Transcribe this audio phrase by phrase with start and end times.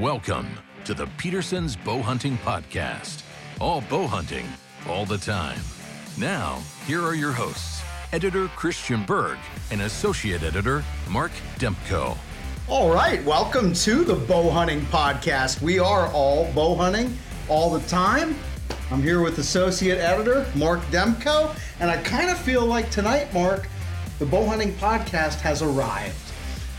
[0.00, 0.48] Welcome
[0.86, 3.22] to the Petersen's Bow Hunting Podcast.
[3.60, 4.44] All bow hunting,
[4.88, 5.60] all the time.
[6.18, 7.80] Now, here are your hosts,
[8.12, 9.38] editor Christian Berg
[9.70, 11.30] and associate editor Mark
[11.60, 12.18] Demko.
[12.66, 15.62] All right, welcome to the Bow Hunting Podcast.
[15.62, 17.16] We are all bow hunting
[17.48, 18.34] all the time.
[18.90, 23.68] I'm here with associate editor Mark Demko, and I kind of feel like tonight, Mark,
[24.18, 26.16] the Bow Hunting Podcast has arrived.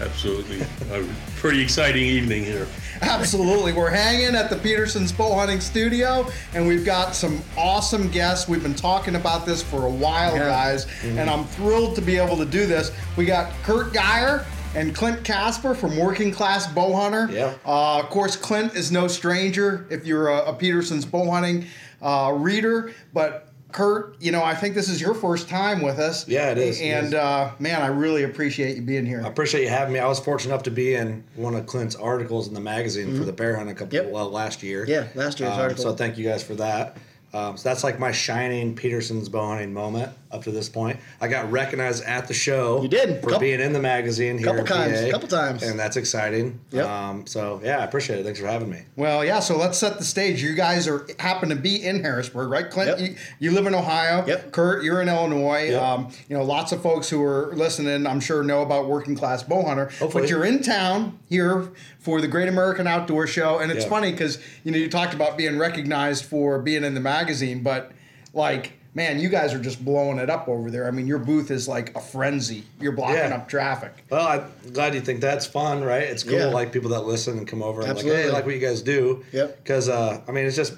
[0.02, 0.60] Absolutely.
[0.92, 1.08] A
[1.38, 2.68] pretty exciting evening here.
[3.02, 3.74] Absolutely.
[3.74, 8.48] We're hanging at the Petersen's Bow Hunting Studio, and we've got some awesome guests.
[8.48, 10.46] We've been talking about this for a while, Yeah.
[10.46, 12.92] guys, and I'm thrilled to be able to do this.
[13.18, 14.46] We got Kurt Geyer
[14.76, 17.30] and Clint Casper from Working Class Bow Hunter.
[17.32, 17.54] Yeah.
[17.66, 21.66] Uh, of course, Clint is no stranger if you're a, a Petersen's Bow Hunting
[22.02, 23.45] uh, reader, but
[23.76, 26.26] Kurt, you know, I think this is your first time with us.
[26.30, 26.80] Yeah, it is.
[26.80, 27.14] And is.
[27.14, 29.22] Uh, man, I really appreciate you being here.
[29.22, 30.00] I appreciate you having me.
[30.00, 33.26] I was fortunate enough to be in one of Clint's articles in the magazine for
[33.26, 34.12] the bear hunt a couple Yep.
[34.12, 34.86] well last year.
[34.88, 35.84] Yeah, last year's Um, article.
[35.84, 36.96] So thank you guys for that.
[37.34, 41.00] Um, so that's like my shining Petersen's bow hunting moment up to this point.
[41.22, 42.82] I got recognized at the show.
[42.82, 43.22] You did.
[43.22, 44.48] for Couple- being in the magazine here.
[44.48, 45.64] couple times, PA, couple times.
[45.64, 46.60] and that's exciting.
[46.72, 46.86] Yep.
[46.86, 48.24] Um, so yeah, I appreciate it.
[48.24, 48.82] Thanks for having me.
[48.96, 49.40] Well, yeah.
[49.40, 50.44] So let's set the stage.
[50.44, 52.70] You guys are happen to be in Harrisburg, right?
[52.70, 53.10] Clint, Yep.
[53.10, 54.26] you, you live in Ohio.
[54.28, 54.52] Yep.
[54.52, 55.70] Kurt, you're in Illinois.
[55.70, 55.82] Yep.
[55.82, 59.42] Um, you know, lots of folks who are listening, I'm sure, know about Working Class
[59.44, 59.86] Bow Hunter.
[60.00, 60.24] Hopefully.
[60.24, 61.70] But you're in town here
[62.00, 63.90] for the Great American Outdoor Show, and it's Yep.
[63.90, 67.92] funny because you know you talked about being recognized for being in the magazine, but
[68.34, 68.74] like.
[68.96, 70.88] Man, you guys are just blowing it up over there.
[70.88, 72.64] I mean, your booth is like a frenzy.
[72.80, 73.36] You're blocking Yeah.
[73.36, 73.92] up traffic.
[74.10, 76.04] Well, I'm glad you think that's fun, right?
[76.04, 76.46] It's cool, Yeah.
[76.46, 78.24] like people that listen and come over and like, Absolutely.
[78.24, 79.24] hey, I like what you guys do.
[79.34, 79.58] Yep.
[79.62, 80.74] Because uh, I mean, it's just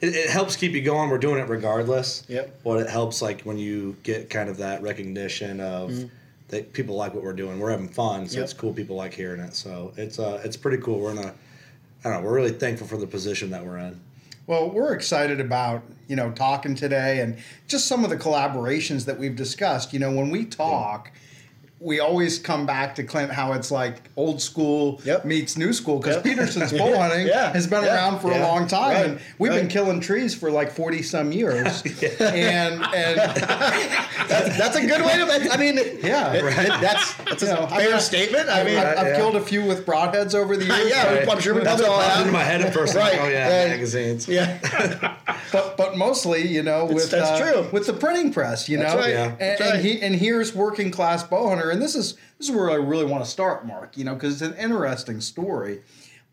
[0.00, 1.10] it, it helps keep you going.
[1.10, 2.24] We're doing it regardless.
[2.28, 2.60] Yep.
[2.64, 6.10] But it helps like when you get kind of that recognition of
[6.48, 7.60] that people like what we're doing.
[7.60, 8.34] We're having fun, so Mm-hmm.
[8.38, 8.44] Yep.
[8.44, 8.72] it's cool.
[8.72, 10.98] People like hearing it, so it's uh, it's pretty cool.
[10.98, 11.32] We're in a
[12.04, 12.20] I don't know.
[12.28, 14.00] We're really thankful for the position that we're in.
[14.46, 19.18] Well, we're excited about, you know, talking today and just some of the collaborations that
[19.18, 19.92] we've discussed.
[19.92, 21.12] You know, when we talk,
[21.82, 25.24] we always come back to Clint how it's like old school Yep.
[25.24, 26.24] meets new school because Yep.
[26.24, 27.52] Petersen's bow hunting Yeah.
[27.54, 27.94] has been Yeah.
[27.94, 29.06] around for a long time Right.
[29.06, 31.82] and we've been killing trees for like 40 some years.
[32.20, 33.16] And and
[34.30, 35.52] That's, that's a good way to.
[35.52, 36.80] I mean, Yeah, it- right.
[36.80, 38.48] That's that's a You know, I've fair got- statement.
[38.48, 39.16] I mean, I've, I've yeah.
[39.16, 40.90] killed a few with broadheads over the years.
[40.90, 42.20] yeah, but- I'm sure we That's probably what all popped have.
[42.26, 42.94] into my head at first.
[42.94, 43.18] Right.
[43.20, 43.68] Oh yeah, Right.
[43.70, 44.28] magazines.
[44.28, 44.58] Yeah,
[45.52, 47.66] but but mostly, you know, with that's uh, true.
[47.72, 49.10] with the printing press, you That's know, right.
[49.10, 49.24] Yeah.
[49.24, 49.80] and, That's and right.
[49.84, 53.04] he and here's working class bow hunter, and this is this is where I really
[53.04, 53.96] want to start, Mark.
[53.96, 55.82] You know, because it's an interesting story.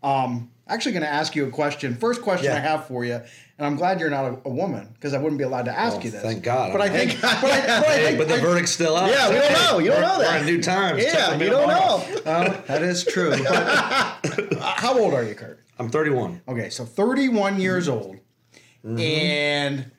[0.04, 1.96] Um, actually, going to ask you a question.
[1.96, 2.58] First question Yeah.
[2.58, 5.40] I have for you, and I'm glad you're not a, a woman because I wouldn't
[5.40, 6.22] be allowed to ask Oh, you this.
[6.22, 6.72] thank God.
[6.72, 9.10] But I think, but I, but I think, but the verdict's still out.
[9.10, 9.80] Yeah, we don't know.
[9.80, 10.34] You don't know that.
[10.42, 11.04] We're in new times.
[11.04, 11.36] yeah.
[11.36, 12.22] You don't know.
[12.26, 13.32] well, that is true.
[13.32, 13.48] But,
[14.58, 15.64] uh, how old are you, Kurt?
[15.80, 16.42] I'm 31.
[16.48, 18.18] Okay, so 31 years old.
[18.86, 19.00] Mm-hmm.
[19.00, 19.92] And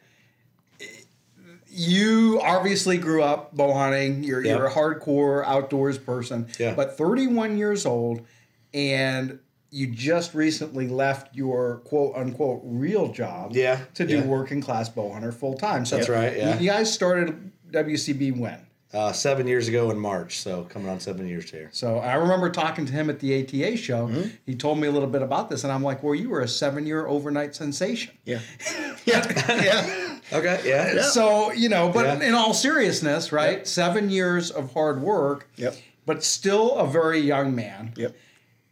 [1.78, 4.25] you obviously grew up bow hunting.
[4.25, 6.49] You're, you're a hardcore outdoors person.
[6.59, 6.75] Yeah.
[6.75, 8.27] But 31 years old,
[8.75, 9.39] and
[9.71, 14.25] you just recently left your quote unquote real job Yeah, to do yeah.
[14.25, 15.87] working class bow hunter full time.
[15.87, 16.59] So That's right, yeah.
[16.59, 18.66] You guys started WCB when?
[18.94, 21.69] Uh, seven years ago in March, so coming on seven years here.
[21.72, 24.06] So I remember talking to him at the ATA show.
[24.09, 24.31] Mm-hmm.
[24.47, 26.49] He told me a little bit about this, and I'm like, "Well, you were a
[26.49, 28.41] seven-year overnight sensation." Yeah,
[29.04, 30.19] yeah, yeah.
[30.32, 31.03] Okay, yeah.
[31.03, 32.28] So you know, but Yeah.
[32.28, 33.59] in all seriousness, right?
[33.59, 33.66] Yep.
[33.66, 35.50] Seven years of hard work.
[35.56, 35.77] Yep.
[36.06, 37.93] But still a very young man.
[37.94, 38.16] Yep.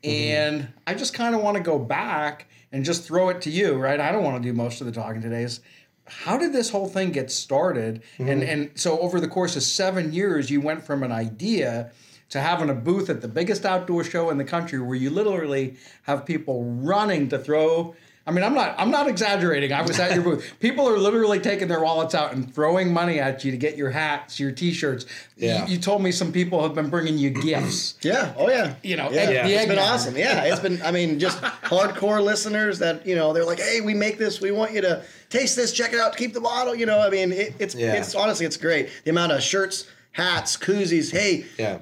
[0.03, 3.75] And I just kind of want to go back and just throw it to you,
[3.75, 4.01] right?
[4.01, 5.43] I don't want to do most of the talking today.
[5.43, 5.61] Is
[6.07, 8.03] how did this whole thing get started?
[8.19, 8.51] And mm-hmm.
[8.51, 11.91] and so over the course of seven years, you went from an idea
[12.29, 15.77] to having a booth at the biggest outdoor show in the country, where you literally
[16.03, 17.95] have people running to throw.
[18.29, 18.75] I mean, I'm not.
[18.77, 19.73] I'm not exaggerating.
[19.73, 20.55] I was at your booth.
[20.61, 23.91] People are literally taking their wallets out and throwing money at you to get your
[23.91, 25.07] hats, your T-shirts.
[25.37, 25.65] Yeah.
[25.67, 27.95] You, you told me some people have been bringing you gifts.
[28.03, 28.35] Yeah.
[28.37, 28.75] Oh yeah.
[28.83, 29.47] You know, Yeah.
[29.47, 30.17] the It's been awesome.
[30.17, 30.43] Yeah.
[30.45, 30.83] It's been.
[30.83, 34.41] I mean, just hardcore listeners that you know they're like, hey, we make this.
[34.41, 35.73] We want you to taste this.
[35.73, 36.17] Check it out.
[36.17, 36.75] Keep the bottle.
[36.75, 36.99] You know.
[37.01, 37.93] I mean, it, it's Yeah.
[37.95, 38.91] it's honestly it's great.
[39.05, 41.13] The amount of shirts, hats, koozies.
[41.13, 41.45] Hey.
[41.59, 41.79] Yeah.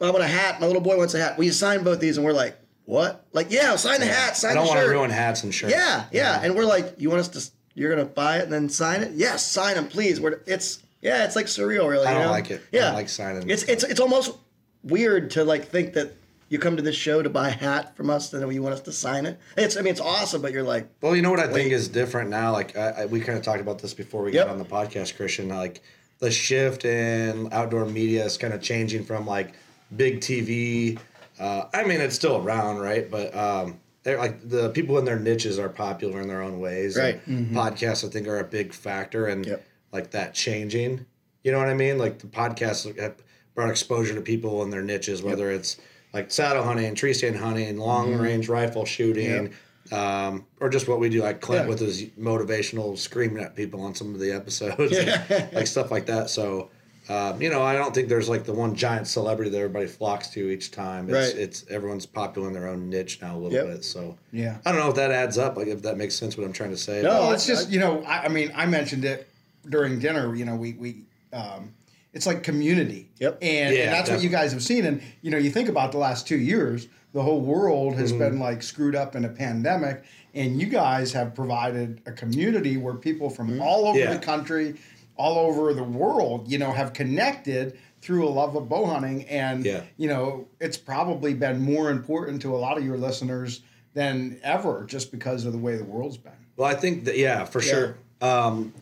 [0.00, 0.60] I want a hat.
[0.60, 1.38] My little boy wants a hat.
[1.38, 2.18] Will you sign both these?
[2.18, 2.56] And we're like,
[2.88, 3.26] what?
[3.34, 4.34] Like, yeah, sign the hat.
[4.36, 5.74] Sign I don't the want to ruin hats and shirts.
[5.74, 7.50] Yeah, yeah, and we're like, you want us to?
[7.74, 9.12] You're gonna buy it and then sign it?
[9.12, 10.20] Yes, sign them, please.
[10.20, 12.06] We're it's yeah, it's like surreal, really.
[12.06, 12.30] I don't know?
[12.30, 12.60] like it.
[12.62, 14.36] I Yeah, don't like signing It's it's it's almost
[14.82, 16.14] weird to like think that
[16.48, 18.74] you come to this show to buy a hat from us and then you want
[18.74, 19.38] us to sign it.
[19.58, 21.88] It's I mean it's awesome, but you're like, Well, you know what I think is
[21.88, 22.52] different now.
[22.52, 24.46] Like I, I, we kind of talked about this before we Yep.
[24.46, 25.48] got on the podcast, Christian.
[25.50, 25.82] Like
[26.20, 29.52] the shift in outdoor media is kind of changing from like
[29.94, 30.98] big TV.
[31.38, 33.10] Uh, I mean, it's still around, right?
[33.10, 36.96] But um, they're like the people in their niches are popular in their own ways.
[36.96, 37.52] and Right.
[37.74, 39.64] Podcasts, I think, are a big factor, and Yep.
[39.92, 41.04] like that changing.
[41.44, 41.98] You know what I mean?
[41.98, 43.14] Like the podcasts have
[43.54, 45.76] brought exposure to people in their niches, whether it's
[46.12, 49.52] like saddle hunting, tree stand hunting, long range rifle shooting.
[49.90, 51.68] Um, or just what we do, like Clint Yeah.
[51.70, 54.92] with his motivational screaming at people on some of the episodes,
[55.54, 56.28] like stuff like that.
[56.28, 56.68] So,
[57.08, 60.28] um, you know, I don't think there's like the one giant celebrity that everybody flocks
[60.30, 61.08] to each time.
[61.08, 61.42] It's, Right.
[61.42, 63.66] it's everyone's popular in their own niche now a little Yep.
[63.66, 63.84] bit.
[63.84, 64.58] So, Yeah.
[64.66, 66.70] I don't know if that adds up, like if that makes sense what I'm trying
[66.70, 67.02] to say.
[67.02, 69.26] No, it's just you know, I, I mean, I mentioned it
[69.68, 70.34] during dinner.
[70.34, 71.72] You know, we we um,
[72.12, 73.10] it's like community.
[73.18, 73.38] Yep.
[73.42, 74.84] And, Yeah, and that's what you guys have seen.
[74.86, 78.18] And you know, you think about the last two years, the whole world has Mm-hmm.
[78.18, 82.94] been like screwed up in a pandemic, and you guys have provided a community where
[82.94, 84.08] people from all over Mm-hmm.
[84.12, 84.14] Yeah.
[84.18, 84.74] the country,
[85.18, 89.64] all over the world, you know, have connected through a love of bow hunting and
[89.64, 89.82] Yeah.
[89.96, 93.60] you know it's probably been more important to a lot of your listeners
[93.94, 97.44] than ever just because of the way the world's been Well, I think that yeah,
[97.44, 97.96] for sure.
[98.20, 98.72] Um,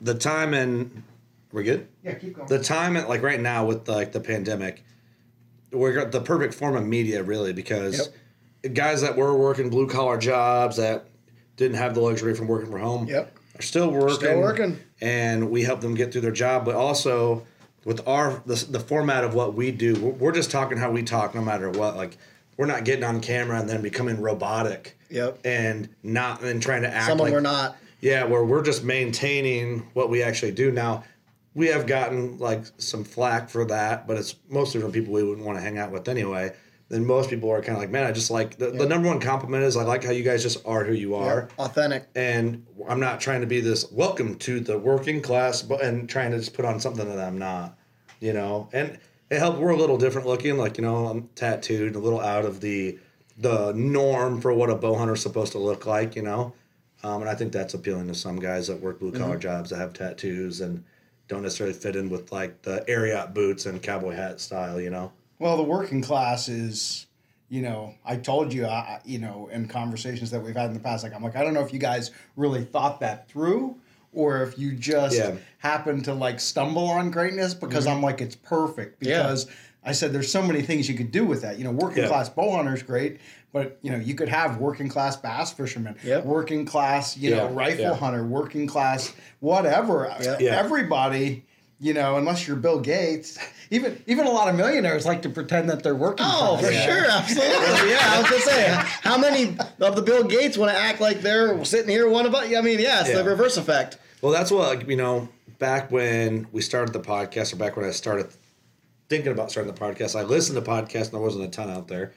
[0.00, 1.04] the time and
[1.52, 1.86] we're good.
[2.04, 4.82] yeah keep going The time at like right now with like the pandemic,
[5.72, 8.10] we're got the perfect form of media really because
[8.74, 11.06] guys that were working blue collar jobs that
[11.56, 13.37] didn't have the luxury from working from home Yep.
[13.58, 14.14] Are still working.
[14.16, 14.78] Still working.
[15.00, 17.46] and we help them get through their job, but also
[17.84, 21.02] with our the, the format of what we do, we're, we're just talking how we
[21.02, 21.96] talk no matter what.
[21.96, 22.18] Like
[22.56, 24.98] we're not getting on camera and then becoming robotic.
[25.10, 25.38] Yep.
[25.44, 27.76] And not and trying to act Some of like are not.
[28.00, 30.70] yeah, where we're just maintaining what we actually do.
[30.70, 31.04] Now,
[31.54, 35.46] we have gotten like some flack for that, but it's mostly from people we wouldn't
[35.46, 36.52] want to hang out with anyway.
[36.88, 39.20] Then most people are kind of like, man, I just like the, the number one
[39.20, 41.48] compliment is I like how you guys just are who you are.
[41.58, 42.08] Authentic.
[42.14, 46.30] And I'm not trying to be this welcome to the working class, but and trying
[46.30, 47.76] to just put on something that I'm not,
[48.20, 48.70] you know.
[48.72, 48.98] And
[49.30, 49.58] it helped.
[49.58, 52.98] We're a little different looking, like you know, I'm tattooed, a little out of the
[53.36, 56.54] the norm for what a bow hunter's supposed to look like, you know.
[57.02, 59.76] Um, and I think that's appealing to some guys that work blue collar jobs that
[59.76, 60.82] have tattoos and
[61.28, 65.12] don't necessarily fit in with like the Ariat boots and cowboy hat style, you know.
[65.38, 67.06] Well, the working class is,
[67.48, 70.80] you know, I told you, I, you know, in conversations that we've had in the
[70.80, 73.76] past, like I'm like, I don't know if you guys really thought that through,
[74.12, 75.36] or if you just Yeah.
[75.58, 77.96] happen to like stumble on greatness because mm-hmm.
[77.96, 79.18] I'm like, it's perfect Yeah.
[79.22, 79.46] because
[79.84, 81.58] I said there's so many things you could do with that.
[81.58, 82.08] You know, working Yeah.
[82.08, 83.18] class bow hunter is great,
[83.52, 86.24] but you know, you could have working class bass fisherman, Yep.
[86.24, 87.94] working class, you know, rifle yeah.
[87.94, 90.12] hunter, working class, whatever.
[90.20, 90.56] Yeah.
[90.56, 91.44] Everybody.
[91.80, 93.38] You know, unless you're Bill Gates,
[93.70, 96.26] even even a lot of millionaires like to pretend that they're working.
[96.28, 96.66] Oh, class.
[96.66, 97.90] for sure, absolutely.
[97.90, 98.72] Yeah, I was gonna say,
[99.02, 102.44] how many of the Bill Gates want to act like they're sitting here one about?
[102.46, 103.22] I mean, yeah, it's Yeah.
[103.22, 103.98] the reverse effect.
[104.22, 105.28] Well, that's what you know.
[105.60, 108.28] Back when we started the podcast, or back when I started
[109.08, 111.88] thinking about starting the podcast, I listened to podcasts, and there wasn't a ton out
[111.88, 112.12] there.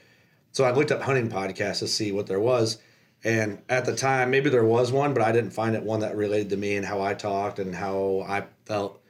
[0.52, 2.78] So I looked up hunting podcasts to see what there was.
[3.24, 6.16] And at the time, maybe there was one, but I didn't find it one that
[6.16, 9.01] related to me and how I talked and how I felt it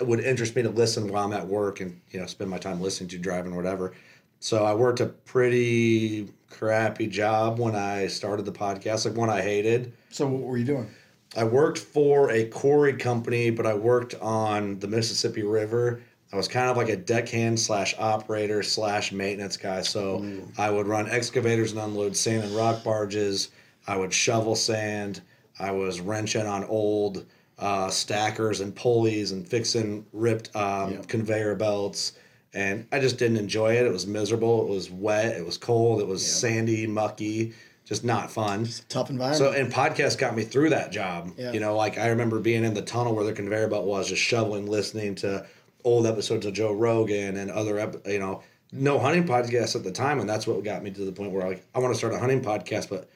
[0.00, 2.80] would interest me to listen while I'm at work and you know spend my time
[2.80, 3.92] listening to driving or whatever.
[4.40, 9.40] So I worked a pretty crappy job when I started the podcast, like one I
[9.40, 9.92] hated.
[10.10, 10.90] So what were you doing?
[11.36, 16.02] I worked for a quarry company, but I worked on the Mississippi River.
[16.32, 19.82] I was kind of like a deckhand slash operator slash maintenance guy.
[19.82, 20.58] So mm.
[20.58, 23.50] I would run excavators and unload sand and rock barges.
[23.86, 25.20] I would shovel sand.
[25.58, 27.26] I was wrenching on old
[27.62, 32.14] uh, stackers and pulleys and fixing ripped um, conveyor belts.
[32.52, 33.86] And I just didn't enjoy it.
[33.86, 34.62] It was miserable.
[34.62, 35.36] It was wet.
[35.36, 36.00] It was cold.
[36.00, 37.54] It was sandy, mucky,
[37.84, 38.68] just not fun.
[38.88, 39.38] Tough environment.
[39.38, 41.30] So and podcast got me through that job.
[41.38, 41.52] Yeah.
[41.52, 44.20] You know, like I remember being in the tunnel where the conveyor belt was, just
[44.20, 45.46] shoveling, listening to
[45.84, 48.42] old episodes of Joe Rogan and other, ep- you know,
[48.72, 51.46] no hunting podcasts at the time, and that's what got me to the point where
[51.46, 53.08] like I want to start a hunting podcast, but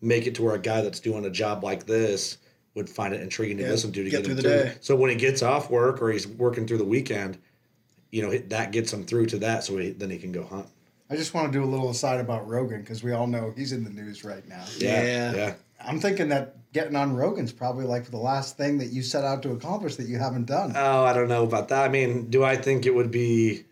[0.00, 2.38] make it to where a guy that's doing a job like this
[2.80, 4.50] would find it intriguing to Yeah, listen to to get get, through him the through.
[4.70, 4.74] day.
[4.80, 7.38] So when he gets off work or he's working through the weekend,
[8.10, 10.66] you know, that gets him through to that, so he, then he can go hunt.
[11.10, 13.72] I just want to do a little aside about Rogan because we all know he's
[13.72, 14.64] in the news right now.
[14.78, 15.34] Yeah.
[15.34, 15.54] yeah.
[15.84, 19.42] I'm thinking that getting on Rogan's probably like the last thing that you set out
[19.42, 20.72] to accomplish that you haven't done.
[20.76, 21.84] Oh, I don't know about that.
[21.84, 23.64] I mean, do I think it would be?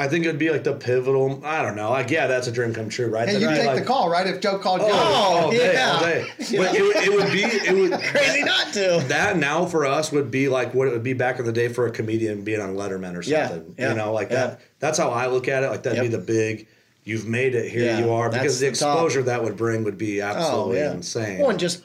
[0.00, 1.42] I think it would be like the pivotal.
[1.44, 1.90] I don't know.
[1.90, 3.28] Like, yeah, that's a dream come true, right?
[3.28, 4.26] and you take like, the call, right?
[4.26, 5.92] If Joe called you, Oh, Oh, all day, yeah.
[5.92, 6.26] all day.
[6.38, 7.42] But it, would- it would be.
[7.44, 9.04] It would Crazy not to.
[9.08, 11.68] That now for us would be like what it would be back in the day
[11.68, 13.74] for a comedian being on Letterman or something.
[13.76, 14.46] yeah, you know, like yeah.
[14.46, 14.60] that.
[14.78, 15.68] That's how I look at it.
[15.68, 16.66] Like that'd be the big.
[17.04, 17.70] You've made it.
[17.70, 18.30] Here Yeah, you are.
[18.30, 18.70] Because the top.
[18.70, 21.36] exposure that would bring would be oh, absolutely insane.
[21.36, 21.84] Oh, Well, and just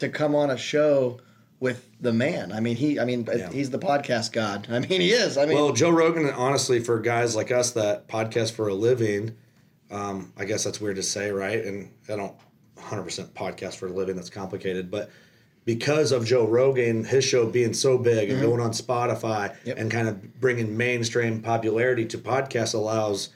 [0.00, 1.20] to come on a show
[1.62, 2.50] with the man.
[2.52, 2.98] I mean, he.
[2.98, 3.50] I mean, Yeah.
[3.50, 4.66] he's the podcast god.
[4.70, 5.38] I mean, he is.
[5.38, 9.36] I mean, Well, Joe Rogan, honestly, for guys like us that podcast for a living,
[9.90, 11.62] Um, I guess that's weird to say, right?
[11.64, 12.34] And I don't
[12.78, 14.16] 100% podcast for a living.
[14.16, 15.10] That's complicated, but
[15.66, 19.78] because of Joe Rogan, his show being so big and going on Spotify Yep.
[19.78, 23.28] and kind of bringing mainstream popularity to podcasts allows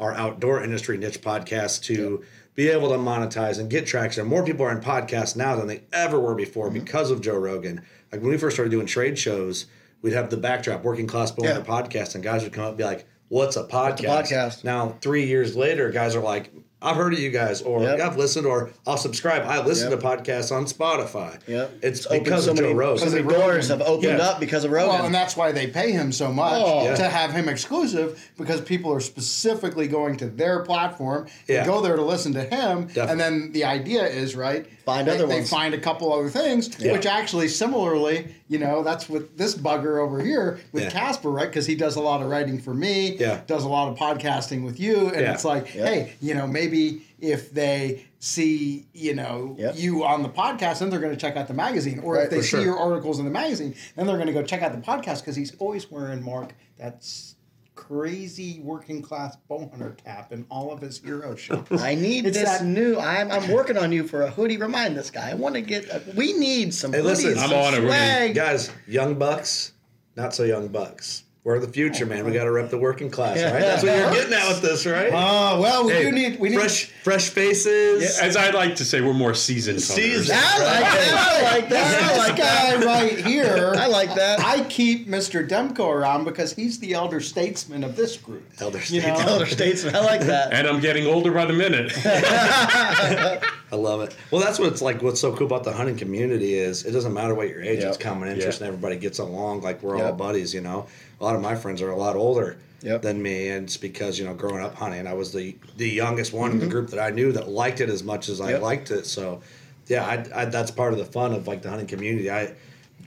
[0.00, 4.26] our outdoor industry niche podcasts to be able to monetize and get traction.
[4.26, 6.80] More people are in podcasts now than they ever were before Mm-hmm.
[6.80, 7.82] because of Joe Rogan.
[8.10, 9.66] Like when we first started doing trade shows,
[10.02, 11.60] we'd have the backdrop, working class bowler Yeah.
[11.60, 14.04] podcast, and guys would come up and be like, What's a podcast?
[14.26, 14.64] podcast?
[14.64, 16.52] Now, three years later, guys are like,
[16.82, 18.00] I've heard of you guys, or Yep.
[18.00, 19.42] I've listened, or I'll subscribe.
[19.46, 20.00] I listen Yep.
[20.00, 21.38] to podcasts on Spotify.
[21.46, 21.70] Yep.
[21.82, 22.98] It's, opened because so of Joe many, Rogan.
[22.98, 24.24] So many Because of doors have opened Yeah.
[24.28, 24.88] up because of Rogan.
[24.94, 26.84] Well, and that's why they pay him so much Oh.
[26.84, 26.94] Yeah.
[26.96, 31.26] to have him exclusive because people are specifically going to their platform.
[31.46, 31.66] They Yeah.
[31.66, 33.10] go there to listen to him, Definitely.
[33.12, 34.66] and then the idea is right.
[34.84, 35.50] Find they, other they ones.
[35.50, 40.20] find a couple other things, which actually similarly, you know, that's with this bugger over
[40.22, 40.90] here with Yeah.
[40.90, 41.48] Casper, right?
[41.48, 43.16] Because he does a lot of writing for me.
[43.16, 43.40] Yeah.
[43.46, 45.32] Does a lot of podcasting with you, and Yeah.
[45.34, 45.84] it's like, Yeah.
[45.86, 49.74] hey, you know, maybe if they see you know Yep.
[49.76, 52.30] you on the podcast then they're going to check out the magazine or Right, if
[52.30, 52.60] they see sure.
[52.62, 55.34] your articles in the magazine, then they're going to go check out the podcast because
[55.34, 57.34] he's always wearing Mark that's
[57.74, 61.66] crazy working class bow hunter cap in all of his hero shows.
[61.70, 62.98] I need It's this that- new.
[62.98, 64.56] I'm, I'm working on you for a hoodie.
[64.56, 65.30] Remind this guy.
[65.30, 65.86] I want to get.
[65.88, 67.38] A, we need some Hey, listen, hoodies.
[67.42, 67.80] I'm some on it.
[67.80, 68.34] We're gonna- swag.
[68.34, 69.72] Guys, young bucks,
[70.16, 71.24] not so young bucks.
[71.44, 72.24] We're the future, man.
[72.24, 73.58] We got to rep the working class, right?
[73.60, 75.10] That's what you're getting at with this, right?
[75.12, 78.16] Oh well, we Hey, do need we need fresh, fresh faces.
[78.20, 79.78] As I like to say, we're more seasoned.
[79.78, 79.92] hunters.
[79.96, 80.38] Seasoned.
[80.40, 81.42] I like that.
[81.42, 82.02] I like that.
[82.04, 82.80] I this like that.
[82.80, 83.74] guy right here.
[83.76, 84.38] I like that.
[84.38, 85.44] I keep Mr.
[85.48, 88.44] Demko around because he's the elder statesman of this group.
[88.60, 89.06] Elder You know?
[89.08, 89.28] statesman.
[89.28, 89.96] Elder statesman.
[89.96, 90.52] I like that.
[90.52, 91.90] And I'm getting older by the minute.
[92.04, 94.14] I love it.
[94.30, 95.02] Well, that's what's like.
[95.02, 97.80] What's so cool about the hunting community is it doesn't matter what your age.
[97.80, 97.88] Yep.
[97.88, 98.66] It's common interest, Yeah.
[98.66, 99.62] and everybody gets along.
[99.62, 100.52] Like we're all buddies.
[100.52, 100.86] You know,
[101.22, 103.02] a lot of my friends are a lot older Yep.
[103.02, 106.32] than me, and it's because you know, growing up hunting, I was the the youngest
[106.32, 106.66] one in Mm-hmm.
[106.66, 108.62] the group that I knew that liked it as much as I Yep.
[108.62, 109.06] liked it.
[109.06, 109.40] So,
[109.86, 112.28] yeah, I, I, that's part of the fun of like the hunting community.
[112.28, 112.54] I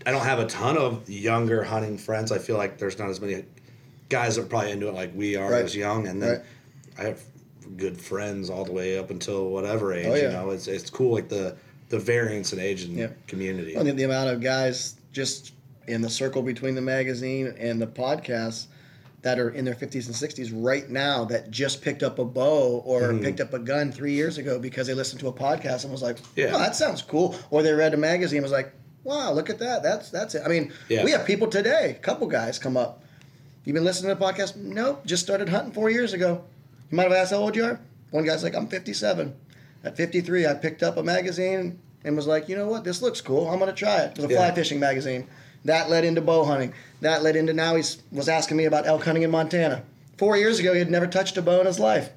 [0.06, 2.32] I don't have a ton of younger hunting friends.
[2.32, 3.44] I feel like there's not as many
[4.08, 5.66] guys that are probably into it like we are Right.
[5.66, 6.42] as young, and then Right.
[6.98, 7.22] I have
[7.76, 10.06] good friends all the way up until whatever age.
[10.08, 10.22] Oh, yeah.
[10.24, 11.56] You know, it's it's cool like the
[11.90, 13.08] the variance in age and Yeah.
[13.28, 13.78] community.
[13.78, 15.52] I think the amount of guys just
[15.88, 18.68] in the circle between the magazine and the podcast
[19.22, 22.84] that are in their 50s and 60s right now that just picked up a bow
[22.86, 23.24] or Mm-hmm.
[23.24, 26.02] picked up a gun three years ago because they listened to a podcast and was
[26.04, 26.52] like, Yeah.
[26.54, 28.72] "Oh, that sounds cool," or they read a magazine and was like,
[29.04, 29.82] "Wow, look at that!
[29.82, 31.04] That's that's it." I mean, Yeah.
[31.04, 33.04] we have people today, a couple guys come up.
[33.64, 34.56] You've been listening to the podcast?
[34.58, 36.44] Nope, just started hunting four years ago.
[36.92, 37.80] You might have asked how old you are.
[38.12, 39.34] One guy's like, I'm 57.
[39.84, 43.22] At 53, I picked up a magazine and was like, you know what, this looks
[43.22, 43.50] cool.
[43.50, 44.12] I'm gonna try it.
[44.12, 45.28] It was a fly fishing magazine.
[45.66, 46.74] That led into bow hunting.
[47.02, 49.84] That led into now he's was asking me about elk hunting in Montana.
[50.18, 52.10] Four years ago, he had never touched a bow in his life.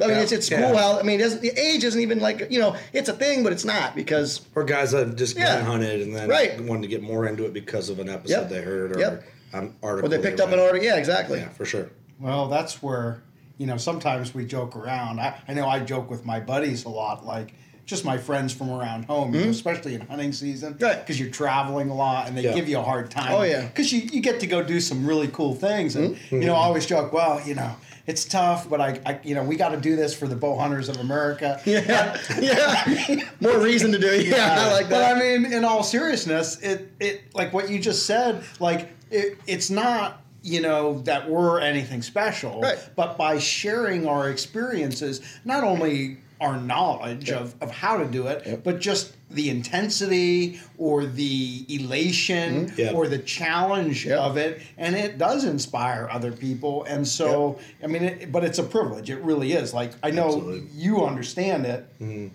[0.00, 0.22] I mean, Yeah.
[0.22, 0.68] it's, it's Yeah.
[0.68, 3.42] cool how I mean, it the age isn't even like you know, it's a thing,
[3.42, 5.56] but it's not because or guys that just Yeah.
[5.56, 6.60] gun hunted and then Right.
[6.62, 8.48] wanted to get more into it because of an episode Yep.
[8.50, 9.24] they heard or Yep.
[9.54, 10.06] an article.
[10.06, 10.78] or they picked up an order.
[10.78, 11.40] Yeah, exactly.
[11.40, 11.88] Yeah, for sure.
[12.20, 13.22] Well, that's where,
[13.56, 15.20] you know, sometimes we joke around.
[15.20, 17.54] I, I know I joke with my buddies a lot, like
[17.88, 20.74] just my friends from around home, you know, especially in hunting season.
[20.74, 20.84] Mm-hmm.
[20.84, 21.00] Right.
[21.00, 22.52] Because you're traveling a lot and they Yeah.
[22.54, 23.32] give you a hard time.
[23.32, 23.62] Oh, yeah.
[23.66, 25.96] Because you, you get to go do some really cool things.
[25.96, 26.34] And, Mm-hmm.
[26.42, 27.74] you know, I always joke, well, you know,
[28.06, 30.58] it's tough, but I, I you know, we got to do this for the bow
[30.58, 31.60] hunters of America.
[31.66, 33.20] Yeah, yeah.
[33.40, 34.26] More reason to do it.
[34.36, 35.14] Yeah, I like that.
[35.14, 35.16] But.
[35.16, 39.68] I mean, in all seriousness, it it like what you just said, like it, it's
[39.70, 42.78] not you know that we're anything special, Right.
[42.96, 48.62] but by sharing our experiences, not only our knowledge of, of how to do it,
[48.62, 52.80] but just the intensity or the elation mm-hmm.
[52.80, 52.92] Yeah.
[52.92, 56.84] or the challenge of it, and it does inspire other people.
[56.84, 59.10] And so, I mean, it, but it's a privilege.
[59.10, 59.74] It really is.
[59.74, 60.68] Like I know Absolutely.
[60.74, 62.28] you understand it mm-hmm.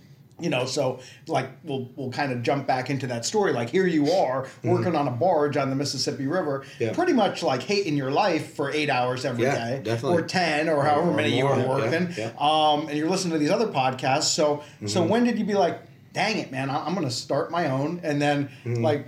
[0.44, 3.88] You know so like we'll we'll kind of jump back into that story like here
[3.88, 6.84] you are working on a barge on the mississippi river Mm-hmm.
[6.84, 6.94] Yeah.
[6.94, 10.18] pretty much like hating your life for eight hours every day, Yeah, definitely.
[10.24, 12.32] or 10 or however Or many you more, were yeah, working yeah.
[12.40, 14.88] um and you're listening to these other podcasts so Mm-hmm.
[14.88, 15.80] so when did you be like
[16.14, 18.84] dang it man I- i'm gonna start my own and then Mm-hmm.
[18.84, 19.08] like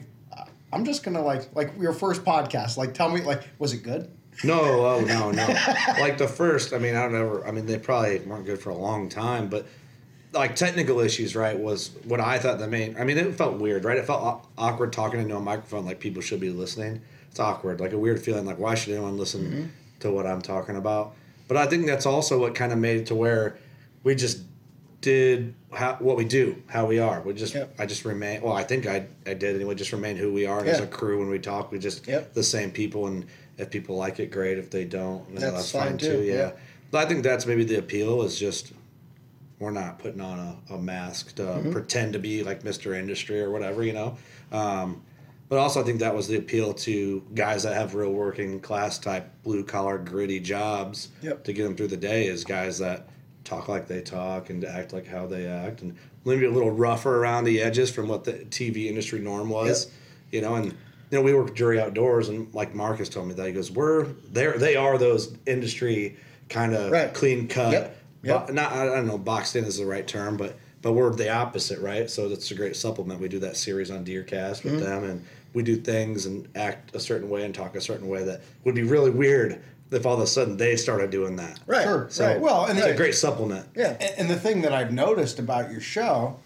[0.74, 4.10] i'm just gonna like like your first podcast like tell me like was it good
[4.44, 5.46] No, oh no, no.
[6.00, 7.48] like the first, I mean, I don't ever.
[7.48, 9.66] I mean, they probably weren't good for a long time, but
[10.36, 11.58] like technical issues, right?
[11.58, 12.96] Was what I thought the main.
[13.00, 13.98] I mean, it felt weird, right?
[13.98, 17.02] It felt awkward talking into a microphone, like people should be listening.
[17.30, 19.66] It's awkward, like a weird feeling, like why should anyone listen mm-hmm.
[20.02, 21.16] to what I'm talking about?
[21.48, 23.58] But I think that's also what kind of made it to where
[24.04, 24.42] we just
[25.02, 27.22] did how, what we do, how we are.
[27.22, 27.76] We just, Yep.
[27.78, 28.42] I just remain.
[28.42, 29.76] Well, I think I, I did anyway.
[29.76, 31.72] Just remain who we are as a crew when we talk.
[31.72, 32.34] We just Yep.
[32.34, 33.26] the same people, and
[33.58, 34.58] if people like it, great.
[34.58, 36.22] If they don't, That's that's, fine, fine too.
[36.24, 36.34] Yeah.
[36.34, 36.52] yeah.
[37.00, 38.72] I think that's maybe the appeal is just
[39.60, 41.72] we're not putting on a, a mask to Mm-hmm.
[41.72, 42.98] pretend to be like Mr.
[42.98, 44.18] Industry or whatever, you know.
[44.52, 45.02] Um,
[45.48, 48.98] but also, I think that was the appeal to guys that have real working class
[48.98, 51.44] type blue collar gritty jobs Yep.
[51.46, 53.08] to get them through the day is guys that
[53.44, 55.96] talk like they talk and act like how they act and
[56.26, 59.94] maybe a little rougher around the edges from what the TV industry norm was, Yep.
[60.32, 60.56] you know.
[60.56, 60.66] And
[61.12, 64.06] you know, we work Drury Outdoors, and like Marcus told me that he goes, "We're
[64.32, 64.58] there.
[64.58, 66.18] They are those industry
[66.50, 67.14] kind of Right.
[67.14, 67.98] clean cut." Yep.
[68.26, 68.48] Yep.
[68.48, 71.30] bo- not I don't know, boxed in is the right term, but but we're the
[71.30, 72.10] opposite, right?
[72.10, 73.20] So that's a great supplement.
[73.20, 74.84] We do that series on Deercast with Mm-hmm.
[74.84, 78.24] them, and we do things and act a certain way and talk a certain way
[78.24, 81.60] that would be really weird if all of a sudden they started doing that.
[81.66, 81.84] Right.
[81.84, 82.08] Sure.
[82.10, 82.40] So right.
[82.40, 83.68] Well, and it's the- a great supplement.
[83.76, 83.96] Yeah.
[84.00, 86.38] And, and the thing that I've noticed about your show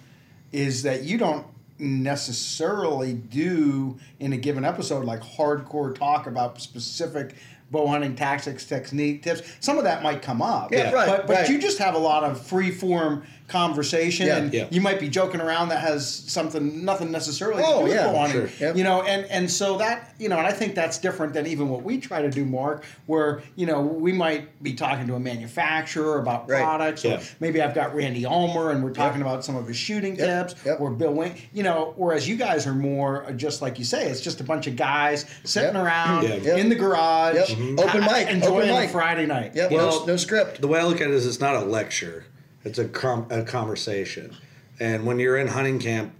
[0.51, 1.45] is that you don't
[1.79, 7.35] necessarily do in a given episode like hardcore talk about specific
[7.71, 9.41] bow hunting tactics, technique, tips.
[9.59, 10.71] Some of that might come up.
[10.71, 11.49] Yeah, right, But, but right.
[11.49, 14.37] you just have a lot of free form conversation Yeah.
[14.37, 14.65] and Yeah.
[14.69, 18.19] you might be joking around that has something nothing necessarily Oh, to do yeah, bow
[18.19, 18.47] hunting.
[18.47, 18.49] sure.
[18.67, 18.77] Yep.
[18.77, 21.69] You know, and and so that you know, and I think that's different than even
[21.69, 22.83] what we try to do, Mark.
[23.07, 26.61] Where you know we might be talking to a manufacturer about Right.
[26.61, 30.15] products, or maybe I've got Randy Ulmer and we're talking about some of his shooting
[30.15, 30.49] Yep.
[30.49, 30.79] tips, Yep.
[30.79, 31.37] or Bill Winke.
[31.53, 34.43] You know, whereas you guys are more uh, just like you say, it's just a
[34.43, 35.83] bunch of guys sitting Yep.
[35.83, 36.57] around Yep.
[36.57, 37.47] in the garage, Yep.
[37.47, 37.79] ha- Mhm.
[37.79, 38.89] Open mic, enjoying open a mic.
[38.91, 39.51] Friday night.
[39.55, 39.71] Yep.
[39.71, 40.61] Well- no, no script.
[40.61, 42.25] The way I look at it is it's not a lecture,
[42.63, 44.35] it's a, com- a conversation.
[44.79, 46.13] And when you're in hunting camp,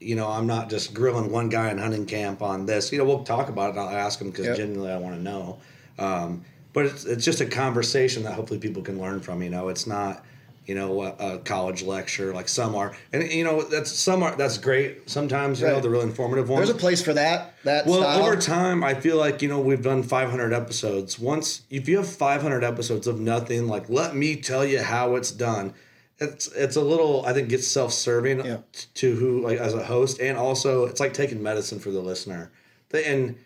[0.00, 2.90] you know, I'm not just grilling one guy in hunting camp on this.
[2.92, 3.78] You know, we'll talk about it.
[3.78, 4.56] I'll ask him because Yep.
[4.56, 5.58] genuinely I want to know.
[5.98, 9.42] Um, but it's, it's just a conversation that hopefully people can learn from.
[9.42, 10.24] You know, it's not,
[10.66, 12.94] you know, a, a college lecture like some are.
[13.12, 15.10] And you know, that's some are that's great.
[15.10, 16.66] Sometimes you know the real informative ones.
[16.66, 17.54] There's a place for that.
[17.64, 18.22] That Well, style.
[18.24, 21.18] over time, I feel like you know we've done 500 episodes.
[21.18, 25.30] Once, if you have 500 episodes of nothing, like let me tell you how it's
[25.32, 25.74] done.
[26.18, 28.58] It's it's a little I think gets self serving Yeah.
[28.94, 32.52] to who like as a host, and also it's like taking medicine for the listener.
[32.94, 33.36] And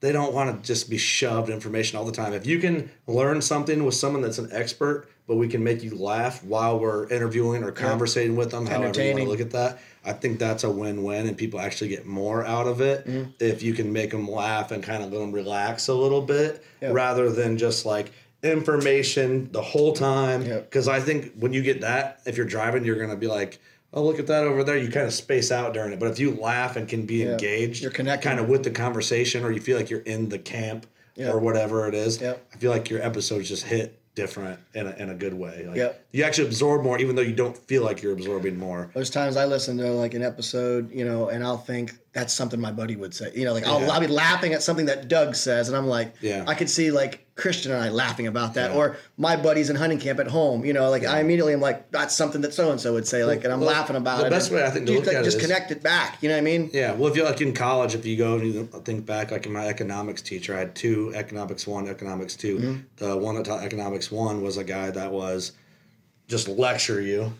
[0.00, 2.32] they don't want to just be shoved information all the time.
[2.32, 5.96] If you can learn something with someone that's an expert, but we can make you
[5.96, 9.78] laugh while we're interviewing or conversating with them, however you want to look at that,
[10.04, 13.30] I think that's a win-win, and people actually get more out of it Mm-hmm.
[13.40, 16.62] if you can make them laugh and kind of let them relax a little bit,
[16.80, 16.90] Yeah.
[16.92, 20.44] rather than just like information the whole time.
[20.44, 20.58] Yeah.
[20.60, 23.58] Because I think when you get that, if you're driving, you're gonna be like.
[23.96, 24.76] Oh, look at that over there.
[24.76, 25.98] You kind of space out during it.
[25.98, 27.32] But if you laugh and can be Yeah.
[27.32, 28.28] engaged, You're connecting.
[28.28, 31.30] kind of with the conversation, or you feel like you're in the camp Yeah.
[31.30, 32.34] or whatever it is, Yeah.
[32.54, 35.64] I feel like your episodes just hit different in a, in a good way.
[35.66, 35.92] Like, Yeah.
[36.12, 38.90] You actually absorb more, even though you don't feel like you're absorbing more.
[38.94, 42.60] There's times I listen to like an episode, you know, and I'll think that's something
[42.60, 43.30] my buddy would say.
[43.34, 43.90] You know, like I'll.
[43.90, 46.44] I'll be laughing at something that Doug says, and I'm like, Yeah.
[46.46, 48.76] I could see like Christian and I laughing about that, Yeah.
[48.78, 50.64] or my buddies in hunting camp at home.
[50.64, 53.24] You know, like I immediately am like, that's something that so and so would say,
[53.24, 54.30] like, and I'm Well, laughing about the it.
[54.30, 56.16] The best way I think to look like, at it just is- connect it back.
[56.22, 56.70] You know what I mean?
[56.72, 59.44] Yeah, well, if you're like in college, if you go and you think back, like
[59.44, 62.80] in my economics teacher, I had two economics one, economics 2 Mm-hmm.
[62.96, 65.52] The one that taught economics one was a guy that was
[66.28, 67.34] just lecture you,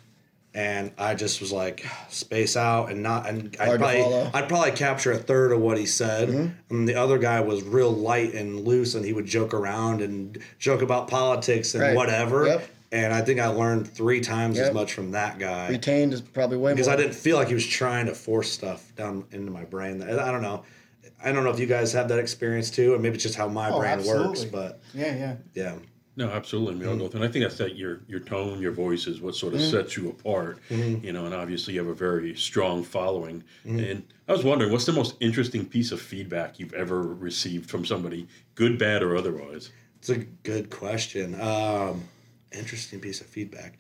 [0.57, 3.99] and I just was like space out and not, and I'd probably.
[4.01, 4.37] Mm-hmm.
[4.37, 6.31] I'd probably capture a third of what he said,
[6.71, 10.39] and the other guy was real light and loose, and he would joke around and
[10.59, 11.95] joke about politics and Right.
[11.95, 12.47] whatever.
[12.47, 12.69] Yep.
[12.93, 16.57] And I think I learned three times as much from that guy Retained is probably
[16.57, 16.75] way more.
[16.77, 16.95] because more.
[16.95, 20.01] I didn't feel like he was trying to force stuff down into my brain.
[20.03, 20.63] I don't know.
[21.23, 23.49] I don't know if you guys have that experience too, or maybe it's just how
[23.49, 24.45] my Oh, brain works.
[24.45, 25.35] But Yeah, yeah.
[25.55, 25.75] yeah,
[26.17, 26.75] No, absolutely.
[26.75, 27.11] I mean, I'll go mm-hmm.
[27.13, 27.21] through.
[27.21, 29.71] And I think that's that your your tone, your voice is what sort of mm-hmm.
[29.71, 30.59] sets you apart.
[30.71, 31.05] Mm-hmm.
[31.05, 33.45] You know, and obviously you have a very strong following.
[33.65, 37.85] And I was wondering, what's the most interesting piece of feedback you've ever received from
[37.85, 39.71] somebody, good, bad, or otherwise?
[40.09, 41.41] it's a good question.
[41.41, 42.05] Um,
[42.53, 43.79] interesting piece of feedback.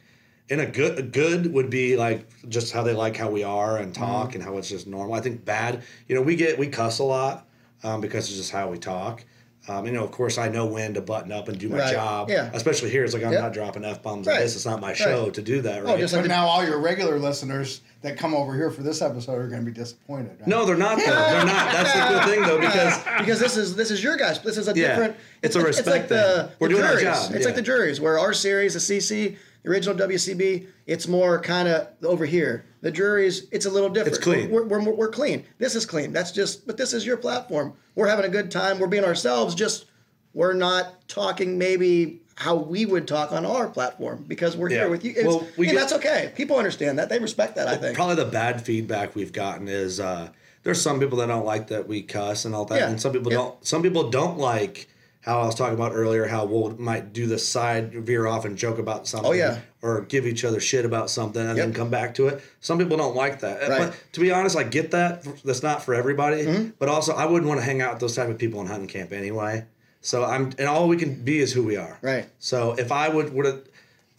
[0.51, 3.79] And a good, a good would be like just how they like how we are
[3.79, 5.15] and talk and how it's just normal.
[5.15, 7.49] I think bad, you know, we get we cuss a lot
[7.83, 9.25] um, because it's just how we talk.
[9.69, 11.93] Um, you know, of course, I know when to button up and do my Right.
[11.93, 12.31] job.
[12.31, 12.51] Yeah.
[12.55, 13.43] Especially here, it's like I'm Yep.
[13.43, 14.35] not dropping f bombs Right.
[14.35, 14.55] like this.
[14.55, 15.83] It's not my show to do that.
[15.85, 15.95] Right?
[15.95, 19.03] Oh, just like But now all your regular listeners that come over here for this
[19.03, 20.37] episode are going to be disappointed.
[20.39, 20.47] Right?
[20.47, 20.99] No, they're not.
[20.99, 21.05] Though.
[21.05, 21.73] They're not.
[21.73, 24.39] That's the cool thing, though, because because this is this is your guys.
[24.41, 24.89] This is a Yeah.
[24.89, 25.17] different.
[25.43, 26.15] It's a It's respect like the,
[26.49, 26.57] thing.
[26.61, 27.47] We're the doing our job, It's yeah.
[27.47, 31.89] like the Drurys, where our series, the CC, the original WCB, it's more kind of
[32.05, 32.65] over here.
[32.83, 34.17] The Drurys, it's a little different.
[34.17, 34.51] It's clean.
[34.51, 35.45] We're, we're, we're clean.
[35.59, 36.13] This is clean.
[36.13, 36.67] That's just.
[36.69, 37.75] But this is your platform.
[37.97, 38.79] We're having a good time.
[38.79, 39.55] We're being ourselves.
[39.57, 39.87] Just
[40.35, 44.81] we're not talking maybe how we would talk on our platform because we're Yeah.
[44.83, 45.15] here with you.
[45.17, 46.33] It's, Well, we and get- that's okay.
[46.37, 47.09] People understand that.
[47.09, 47.67] They respect that.
[47.67, 47.97] I think.
[47.97, 50.29] probably the bad feedback we've gotten is uh,
[50.63, 52.89] there's some people that don't like that we cuss and all that, Yeah.
[52.91, 53.39] and some people Yeah.
[53.39, 53.67] don't.
[53.67, 54.87] Some people don't like
[55.27, 58.57] how I was talking about earlier, how we'll might do the side veer off and
[58.57, 59.31] joke about something.
[59.31, 59.59] Oh, yeah.
[59.83, 62.41] Or give each other shit about something and then come back to it.
[62.61, 63.69] Some people don't like that.
[63.69, 63.79] Right.
[63.91, 65.27] But to be honest, I get that.
[65.45, 66.45] That's not for everybody.
[66.45, 66.71] Mm-hmm.
[66.79, 68.87] But also, I wouldn't want to hang out with those type of people in hunting
[68.87, 69.65] camp anyway.
[70.01, 71.99] So I'm, and all we can be is who we are.
[72.03, 72.29] Right.
[72.39, 73.63] So if I would would have,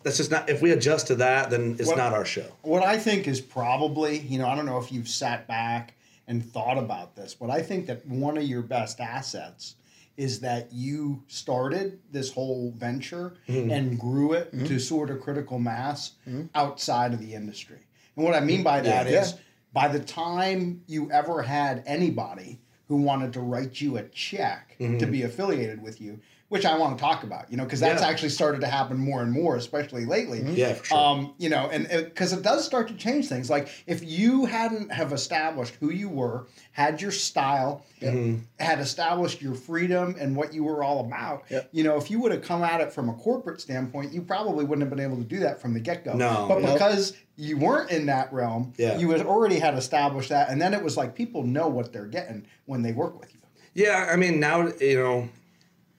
[0.03, 0.49] that's just not.
[0.49, 2.47] If we adjust to that, then it's What- not our show.
[2.63, 5.93] What I think is probably, you know, I don't know if you've sat back
[6.27, 9.75] and thought about this, but I think that one of your best assets
[10.17, 13.69] is that you started this whole venture mm-hmm.
[13.71, 14.77] and grew it to mm-hmm.
[14.79, 16.47] sort of critical mass mm-hmm.
[16.55, 17.77] outside of the industry.
[18.15, 19.37] And what I mean by that is, Yeah.
[19.73, 25.05] by the time you ever had anybody who wanted to write you a check to
[25.05, 28.07] be affiliated with you, which I want to talk about, you know, because that's Yeah.
[28.07, 30.41] actually started to happen more and more, especially lately.
[30.53, 30.97] Yeah, for sure.
[30.97, 33.49] Um, you know, and because it, does start to change things.
[33.49, 38.41] Like if you hadn't have established who you were, had your style, Mm-hmm.
[38.59, 41.69] had established your freedom and what you were all about, Yep.
[41.71, 44.65] you know, if you would have come at it from a corporate standpoint, you probably
[44.65, 46.13] wouldn't have been able to do that from the get go.
[46.13, 46.45] No.
[46.47, 46.73] but Nope.
[46.73, 48.99] because you weren't in that realm, Yeah.
[48.99, 52.05] you had already had established that, and then it was like people know what they're
[52.05, 53.39] getting when they work with you.
[53.73, 55.29] Yeah, I mean now you know,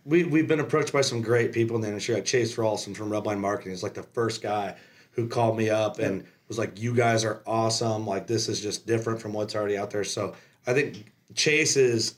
[0.09, 2.14] we we've been approached by some great people in the industry.
[2.14, 4.75] Like Chase Rawlson from Redline Marketing is like the first guy
[5.12, 8.07] who called me up and was like, "You guys are awesome.
[8.07, 10.35] Like this is just different from what's already out there." So
[10.66, 12.14] I think Chase is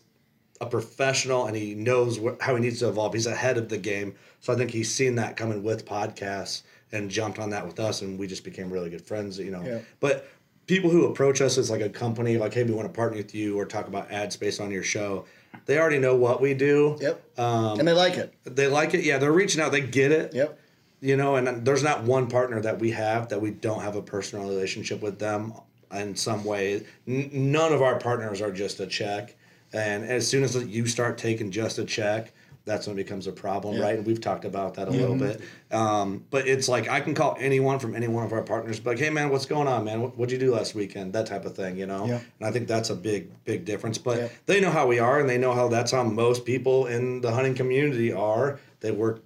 [0.61, 3.15] a professional and he knows how he needs to evolve.
[3.15, 4.15] He's ahead of the game.
[4.41, 8.03] So I think he's seen that coming with podcasts and jumped on that with us,
[8.03, 9.39] and we just became really good friends.
[9.39, 9.79] You know, Yeah.
[9.99, 10.29] but
[10.67, 13.35] people who approach us as like a company, like, hey, we want to partner with
[13.35, 15.25] you or talk about ad space on your show,
[15.67, 16.97] they already know what we do.
[17.01, 17.39] Yep.
[17.39, 18.35] Um, and they like it.
[18.45, 19.05] they like it.
[19.05, 19.73] Yeah, they're reaching out.
[19.73, 20.35] They get it.
[20.35, 20.59] Yep.
[21.01, 24.03] You know, and there's not one partner that we have that we don't have a
[24.03, 25.55] personal relationship with them
[25.93, 26.85] in some way.
[27.09, 29.37] N- none of our partners are just a check.
[29.73, 32.33] And as soon as you start taking just a check,
[32.71, 33.97] that's when it becomes a problem, right?
[33.97, 35.41] And we've talked about that a little bit.
[35.73, 38.99] Um, but it's like I can call anyone from any one of our partners, like,
[38.99, 40.01] "Hey, man, what's going on, man?
[40.01, 42.07] What, what'd you do last weekend?" That type of thing, you know.
[42.07, 42.21] Yeah.
[42.39, 43.99] And I think that's a big, big difference.
[43.99, 44.29] But Yeah.
[44.47, 47.33] they know how we are, and they know how that's how most people in the
[47.33, 48.61] hunting community are.
[48.79, 49.25] They work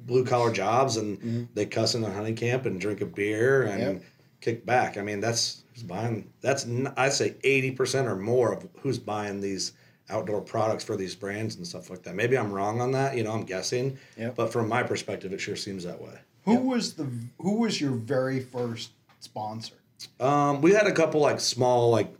[0.00, 4.02] blue collar jobs and they cuss in the hunting camp and drink a beer and
[4.42, 4.98] kick back.
[4.98, 6.30] I mean, that's who's buying.
[6.42, 9.72] That's I'd say eighty percent or more of who's buying these
[10.10, 12.14] outdoor products for these brands and stuff like that.
[12.14, 13.16] Maybe I'm wrong on that.
[13.16, 13.96] You know, I'm guessing.
[14.18, 14.34] Yep.
[14.36, 16.18] But from my perspective, it sure seems that way.
[16.44, 17.06] Who was the
[17.38, 19.74] Who was your very first sponsor?
[20.18, 22.12] Um, we had a couple like small like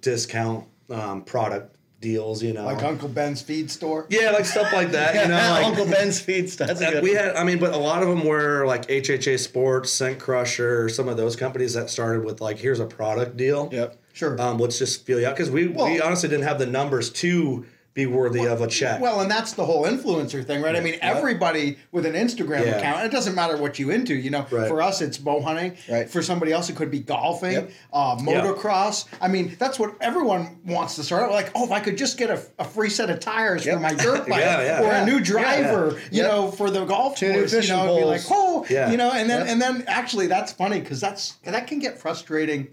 [0.00, 2.42] discount um, product deals.
[2.42, 4.06] You know, Like Uncle Ben's feed store?
[4.08, 5.14] yeah, like stuff like that.
[5.14, 6.56] You know, like Uncle Ben's feeds.
[6.56, 7.02] That's a Uh, good.
[7.02, 10.88] we had, I mean, but a lot of them were like HHA Sports, Scent Crusher,
[10.88, 13.68] some of those companies that started with like, here's a product deal.
[13.72, 13.96] Yep.
[14.18, 14.40] Sure.
[14.42, 17.64] Um, let's just feel you out because we, we honestly didn't have the numbers to
[17.94, 19.00] be worthy of a check.
[19.00, 20.74] Well, and that's the whole influencer thing, right?
[20.76, 22.76] I mean, everybody with an Instagram Yeah.
[22.78, 24.44] account, it doesn't matter what you into, you know.
[24.50, 24.68] Right.
[24.68, 25.76] For us, it's bow hunting.
[25.88, 26.08] Right.
[26.08, 27.70] For somebody else, it could be golfing, Yep.
[27.92, 29.06] uh, motocross.
[29.20, 31.50] I mean, that's what everyone wants to start out like.
[31.56, 33.74] Oh, if I could just get a, a free set of tires Yep.
[33.76, 34.80] for my dirt bike, Yeah, yeah.
[34.80, 35.02] or Yeah.
[35.02, 36.30] a new Yeah, driver, you Yep.
[36.30, 37.52] know, for the golf Two course.
[37.52, 38.90] you know, it'd be like, oh, Yeah.
[38.90, 39.48] you know, and then Yep.
[39.48, 42.68] and then actually, that's funny because that's that can get frustrating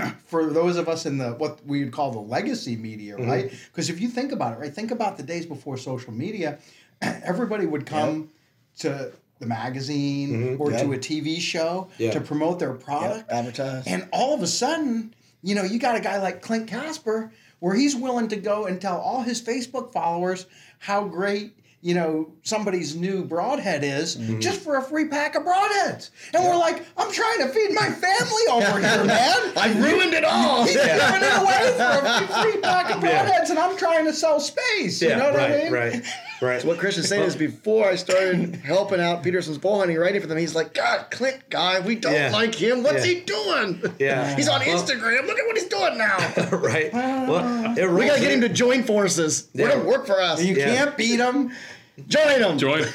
[0.26, 3.30] for those of us in the what we would call the legacy media, Mm-hmm.
[3.30, 3.50] right?
[3.70, 6.58] Because if you think about it, right, think about the days before social media,
[7.02, 8.30] everybody would come
[8.78, 10.74] to the magazine or Mm-hmm.
[10.74, 10.82] Yeah.
[10.82, 12.12] to a TV show Yeah.
[12.12, 13.86] to promote their product, advertise.
[13.86, 17.74] and all of a sudden, you know, you got a guy like Clint Casper where
[17.74, 20.46] he's willing to go and tell all his Facebook followers
[20.78, 21.56] how great.
[21.84, 24.38] You know, somebody's new broadhead is Mm-hmm.
[24.38, 26.10] just for a free pack of broadheads.
[26.32, 29.52] And we're like, I'm trying to feed my family over here, man.
[29.56, 30.62] I ruined it all.
[30.64, 34.38] He's giving it away for a free, pack of broadheads, and I'm trying to sell
[34.38, 35.02] space.
[35.02, 35.72] You yeah, know what right, I mean?
[35.72, 36.04] right,
[36.40, 36.62] right.
[36.62, 40.28] So What Christian's saying is before I started helping out Petersen's bow hunting, writing for
[40.28, 42.30] them, he's like, God, Clint guy, we don't Yeah.
[42.30, 42.84] like him.
[42.84, 43.12] What's Yeah.
[43.14, 43.82] he doing?
[43.98, 44.36] Yeah.
[44.36, 45.26] He's on Well- Instagram.
[45.26, 46.18] Look at what he's doing now.
[46.52, 46.92] right.
[46.92, 49.48] Well, we gotta get him to join forces.
[49.52, 49.66] Yeah.
[49.66, 50.40] Let him work for us.
[50.44, 50.64] You Yeah.
[50.76, 51.50] can't beat them.
[52.08, 52.58] Join him.
[52.58, 52.84] Join.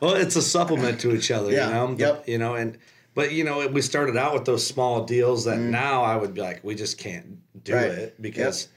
[0.00, 1.96] Well, it's a supplement to each other, Yeah, you know.
[1.98, 2.28] yep.
[2.28, 2.78] You know, and
[3.14, 5.70] but you know, we started out with those small deals that mm.
[5.70, 7.74] now I would be like, we just can't do.
[7.74, 7.90] Right.
[7.90, 8.68] it because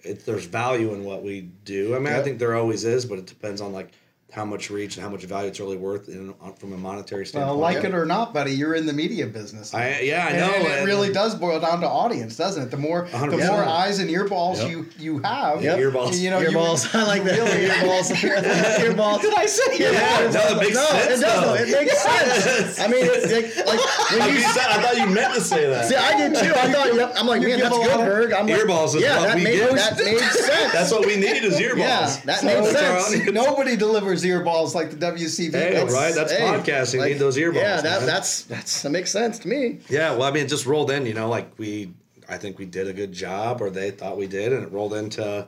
[0.00, 1.96] it, there's value in what we do.
[1.96, 3.92] I mean, I think there always is, but it depends on like
[4.32, 7.58] how much reach and how much value it's really worth in, from a monetary standpoint.
[7.58, 9.72] Well, like it or not, buddy, you're in the media business.
[9.72, 10.52] I yeah, I And- know.
[10.52, 12.70] and, it and- really does boil down to audience, doesn't it?
[12.72, 13.46] The more the 100%.
[13.48, 14.70] more eyes and earballs Yep.
[14.70, 15.78] you you have, Yep.
[15.78, 16.18] Earballs.
[16.18, 16.92] You know, you- Earballs.
[16.94, 17.38] I like that.
[17.38, 18.10] Really- Earballs.
[18.84, 19.20] Earballs.
[19.22, 20.34] Did I say Yeah, earballs?
[20.34, 21.20] no, it makes no, sense, it does.
[21.20, 21.40] though.
[21.46, 21.54] Though.
[21.54, 22.80] It makes sense.
[22.80, 25.70] I mean, it's like, like when You you said, I thought you meant to say
[25.70, 25.88] that.
[25.88, 26.52] see, I did too.
[26.52, 27.12] I thought, yep.
[27.16, 28.32] I'm like, You man, that's good, Berg.
[28.32, 30.72] I'm like, Earballs is yeah, what that we made that made sense.
[30.72, 31.76] That's what we need is earballs.
[31.78, 32.70] Yeah, that So makes
[33.10, 33.30] sense.
[33.32, 35.52] Nobody delivers earballs like the WCB.
[35.52, 36.14] Hey, That's- right?
[36.14, 36.98] That's Hey, podcasting.
[36.98, 37.54] like, need those earballs.
[37.54, 39.80] Yeah, that, that's that's that makes sense to me.
[39.88, 41.92] Yeah, well, I mean, it just rolled in, you know, like we,
[42.28, 44.94] I think we did a good job, or they thought we did, and it rolled
[44.94, 45.46] into,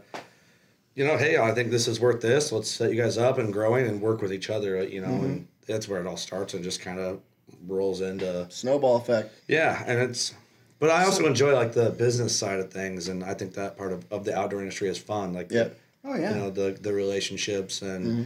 [0.94, 2.52] you know, hey, I think this is worth this.
[2.52, 5.22] Let's set you guys up and growing and work with each other, you know, and
[5.40, 5.44] mm-hmm.
[5.66, 7.20] that's where it all starts and just kind of
[7.66, 9.32] rolls into, Snowball effect.
[9.48, 10.34] yeah, and it's,
[10.78, 13.92] but I also enjoy like the business side of things, and I think that part
[13.92, 15.68] of, of the outdoor industry is fun, like, Yeah.
[16.04, 16.30] Oh yeah.
[16.30, 18.06] you know, the the relationships and.
[18.06, 18.22] Mm-hmm.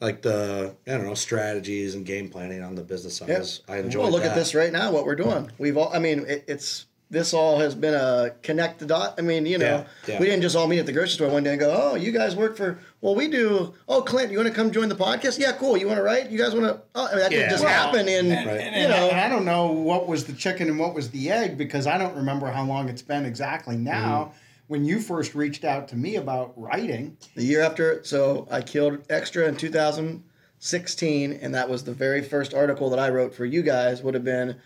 [0.00, 3.28] Like the I don't know strategies and game planning on the business side.
[3.28, 3.44] Yeah.
[3.68, 4.02] I enjoy.
[4.02, 4.32] Well, look that.
[4.32, 4.92] at this right now.
[4.92, 5.50] What we're doing.
[5.58, 5.90] We've all.
[5.92, 9.14] I mean, it, it's this all has been a connect the dot.
[9.16, 10.18] I mean, you know, Yeah, yeah.
[10.20, 12.12] we didn't just all meet at the grocery store one day and go, "Oh, you
[12.12, 13.72] guys work for." Well, we do.
[13.88, 15.38] Oh, Clint, you want to come join the podcast?
[15.38, 15.78] Yeah, cool.
[15.78, 16.30] You want to write?
[16.30, 16.82] You guys want to?
[16.94, 17.38] Oh, I mean, that Yeah.
[17.38, 18.30] didn't just Well, happen in.
[18.32, 18.60] And, Right.
[18.60, 19.08] and- You know.
[19.16, 21.96] I, I don't know what was the chicken and what was the egg because I
[21.96, 24.24] don't remember how long it's been exactly now.
[24.24, 24.38] Mm-hmm.
[24.68, 28.98] When you first reached out to me about writing, The year after, so I killed
[29.08, 33.62] extra in 2016, and that was the very first article that I wrote for you
[33.62, 34.02] guys.
[34.02, 34.56] Would have been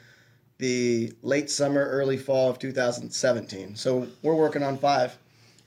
[0.58, 3.76] the late summer, early fall of 2017.
[3.76, 5.16] So we're working on five.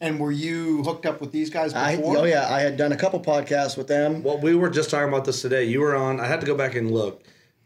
[0.02, 2.98] and were you hooked up with these guys I, oh yeah, I had done a
[2.98, 4.22] couple podcasts with them.
[4.24, 5.64] Well, we were just talking about this today.
[5.66, 6.20] You were on.
[6.20, 7.24] I had to go back and look.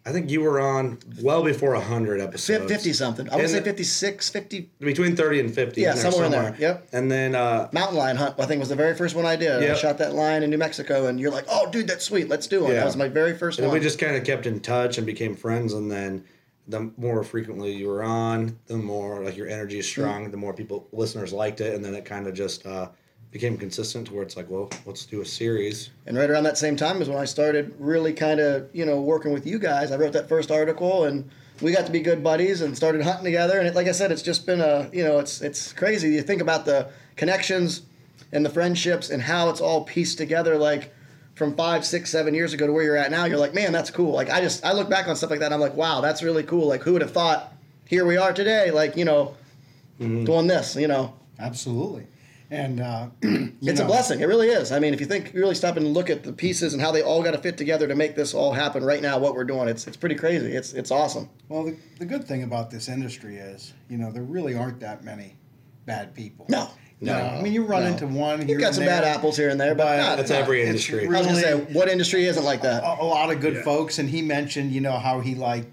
[0.08, 2.72] I think you were on well before hundred episodes.
[2.72, 3.30] 50 something.
[3.30, 4.70] I would And say the- 56, 50.
[4.80, 5.82] between thirty and fifty.
[5.82, 6.56] Yeah, in there somewhere in there.
[6.58, 6.88] Yep.
[6.93, 9.70] And then uh, Mountain lion hunt, I think was the very first one I did.
[9.70, 12.30] I shot that lion in New Mexico, and you're like, "Oh, dude, that's sweet.
[12.30, 12.76] Let's do it." Yeah.
[12.76, 13.74] That was my very first and one.
[13.78, 15.74] we just kind of kept in touch and became friends.
[15.74, 16.24] And then
[16.70, 20.32] the more frequently you were on, the more like your energy is strong.
[20.32, 22.88] The more people listeners liked it, and then it kind of just uh,
[23.32, 25.90] became consistent to where it's like, well, let's do a series.
[26.06, 29.02] And right around that same time is when I started really kind of, you know,
[29.02, 29.92] working with you guys.
[29.92, 31.30] I wrote that first article and
[31.62, 33.60] we got to be good buddies and started hunting together.
[33.60, 36.10] And it, like I said, it's just been a, you know, it's it's crazy.
[36.10, 37.82] You think about the connections
[38.32, 40.94] and the friendships and how it's all pieced together like
[41.36, 43.26] from five, six, seven years ago to where you're at now.
[43.26, 44.13] You're like, man, that's cool.
[44.13, 46.24] Like I just I look back on stuff like that and I'm like, wow, that's
[46.24, 46.68] really cool.
[46.68, 47.54] Like who would have thought
[47.86, 49.36] here we are today, like, you know,
[50.00, 50.26] mm-hmm.
[50.26, 51.13] doing this, you know.
[51.40, 52.08] absolutely.
[52.49, 54.21] And uh, you It's a blessing.
[54.21, 54.71] It really is.
[54.71, 56.91] I mean, if you think, you really stop and look at the pieces and how
[56.91, 59.43] they all got to fit together to make this all happen right now, what we're
[59.43, 60.53] doing, it's it's pretty crazy.
[60.55, 61.29] It's it's awesome.
[61.49, 65.03] Well, the, the good thing about this industry is, you know, there really aren't that
[65.03, 65.36] many
[65.86, 66.45] bad people.
[66.49, 66.69] No,
[67.01, 67.89] No, I mean, you run no.
[67.89, 68.47] into one.
[68.47, 70.39] You've got and some there, bad apples here and there, but, but not- That's not-
[70.39, 71.05] every it's industry.
[71.05, 72.81] I was gonna say, what industry isn't like that?
[72.83, 73.63] a, a lot of good Yeah.
[73.63, 75.65] folks, and he mentioned, you know, how he like,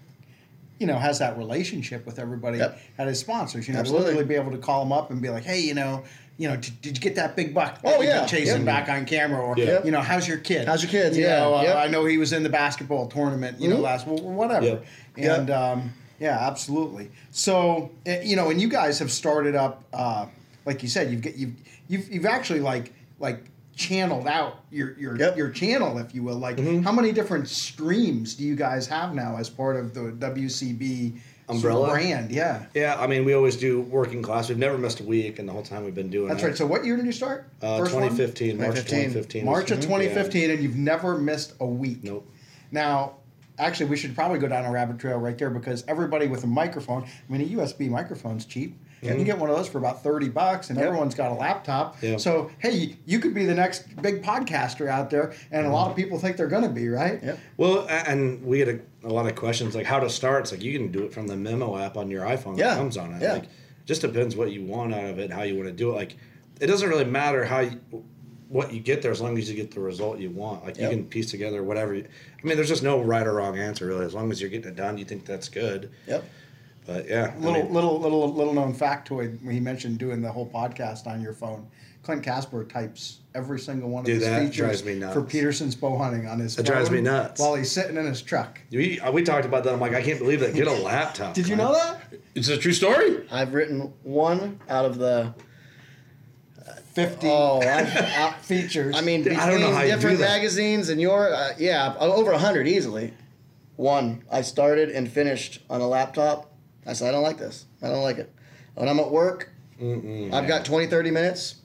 [0.80, 2.78] you know, has that relationship with everybody Yep.
[2.98, 3.68] at his sponsors.
[3.68, 4.06] You know, to Absolutely.
[4.08, 6.02] literally be able to call them up and be like, hey, you know,
[6.36, 7.78] you know, did, did you get that big buck?
[7.84, 8.26] Oh, that yeah.
[8.26, 9.84] chasing back on camera, or Yeah.
[9.84, 10.66] you know, how's your kid?
[10.66, 11.16] How's your kids?
[11.16, 11.40] You Yeah.
[11.40, 13.82] know, uh, I know he was in the basketball tournament, you know, Mhm.
[13.82, 14.80] last well, whatever,
[15.16, 17.10] and um, yeah, absolutely.
[17.30, 20.26] So eh, you know, and you guys have started up, uh,
[20.66, 21.54] like you said, you've get you've
[21.88, 23.44] you've you've actually like like
[23.76, 25.36] channeled out your your Yep.
[25.36, 26.36] your channel, if you will.
[26.36, 26.82] Like, Mm-hmm.
[26.82, 31.14] how many different streams do you guys have now as part of the WCB
[31.48, 31.90] Umbrella?
[31.90, 32.30] brand?
[32.30, 34.48] Yeah, Yeah, I mean, we always do working class.
[34.48, 36.34] We've never missed a week, and the whole time we've been doing it.
[36.34, 36.56] that's right.
[36.56, 37.46] So, what year did you start?
[37.60, 38.02] Uh, First one?
[38.04, 38.98] 2015, March 2015.
[39.42, 39.44] 2015.
[39.44, 42.02] March of was- 2015, and you've never missed a week.
[42.02, 42.26] Nope.
[42.72, 43.16] Now,
[43.58, 46.48] actually, we should probably go down a rabbit trail right there because everybody with a
[46.48, 48.78] microphone, I mean, a USB microphone's cheap.
[49.02, 49.26] You can mm-hmm.
[49.26, 50.86] get one of those for about 30 bucks, and Yep.
[50.86, 52.02] everyone's got a laptop.
[52.02, 52.16] Yeah.
[52.16, 55.96] So, hey, you could be the next big podcaster out there, and a lot of
[55.96, 57.22] people think they're going to be, right?
[57.22, 57.38] Yep.
[57.58, 60.42] Well, and we get a, a lot of questions like how to start.
[60.44, 62.76] It's like you can do it from the memo app on your iPhone Yeah, that
[62.78, 63.20] comes on it.
[63.22, 63.34] yeah.
[63.34, 63.44] Like,
[63.84, 65.94] just depends what you want out of it, how you want to do it.
[65.94, 66.16] Like,
[66.60, 67.78] it doesn't really matter how you,
[68.48, 70.64] what you get there as long as you get the result you want.
[70.64, 70.90] Like, Yep.
[70.90, 71.94] you can piece together whatever.
[71.94, 72.04] You,
[72.42, 74.04] I mean, there's just no right or wrong answer really.
[74.06, 75.90] As long as you're getting it done, you think that's good.
[76.06, 76.24] Yep.
[76.86, 80.30] But yeah, I Little, mean, little, little, little known factoid when he mentioned doing the
[80.30, 81.66] whole podcast on your phone.
[82.02, 85.14] Clint Casper types every single one of Dude, his features me nuts.
[85.14, 87.40] for Petersen's bow hunting on his That phone drives me nuts.
[87.40, 88.60] while he's sitting in his truck.
[88.70, 89.72] we, we talked about that.
[89.72, 90.54] I'm like, I can't believe that.
[90.54, 91.32] Get a laptop.
[91.32, 92.02] Did you know that?
[92.34, 93.26] It's a true story?
[93.32, 95.34] I've written one out of the.
[96.92, 98.94] 50 Oh, I've, features.
[98.96, 100.28] I mean, between I don't know how you do different that.
[100.28, 103.12] magazines and your, uh, yeah, over a hundred easily.
[103.76, 106.52] One, I started and finished on a laptop.
[106.86, 107.66] I said, I don't like this.
[107.82, 108.32] I don't like it.
[108.74, 111.56] When I'm at work, I've got 20, 30 minutes.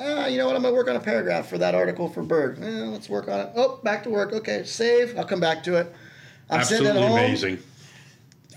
[0.00, 0.54] Ah, you know what?
[0.54, 2.58] I'm gonna work on a paragraph for that article for Berg.
[2.62, 3.50] Eh, let's work on it.
[3.56, 4.32] Oh, back to work.
[4.32, 5.18] Okay, save.
[5.18, 5.92] I'll come back to it.
[6.50, 7.18] I'm sitting Absolutely at home.
[7.18, 7.58] amazing.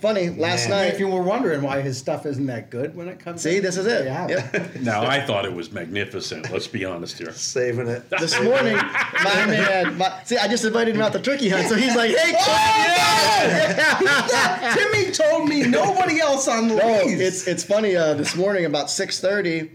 [0.01, 0.29] Funny.
[0.29, 0.85] Last Man.
[0.85, 0.93] night.
[0.95, 3.63] If you were wondering why his stuff isn't that good when it comes, See, in,
[3.63, 4.05] this is it.
[4.05, 4.27] Yeah.
[4.27, 4.71] Yep.
[4.81, 6.51] Now I thought it was magnificent.
[6.51, 7.31] Let's be honest here.
[7.33, 8.09] Saving it.
[8.09, 9.97] This morning, my man.
[9.97, 12.33] My, see, I just invited him out to turkey hunt, so he's like, "Hey,
[14.73, 17.19] Timmy told me nobody else on the No, lease.
[17.21, 17.95] it's it's funny.
[17.95, 19.69] Uh, this morning about six thirty,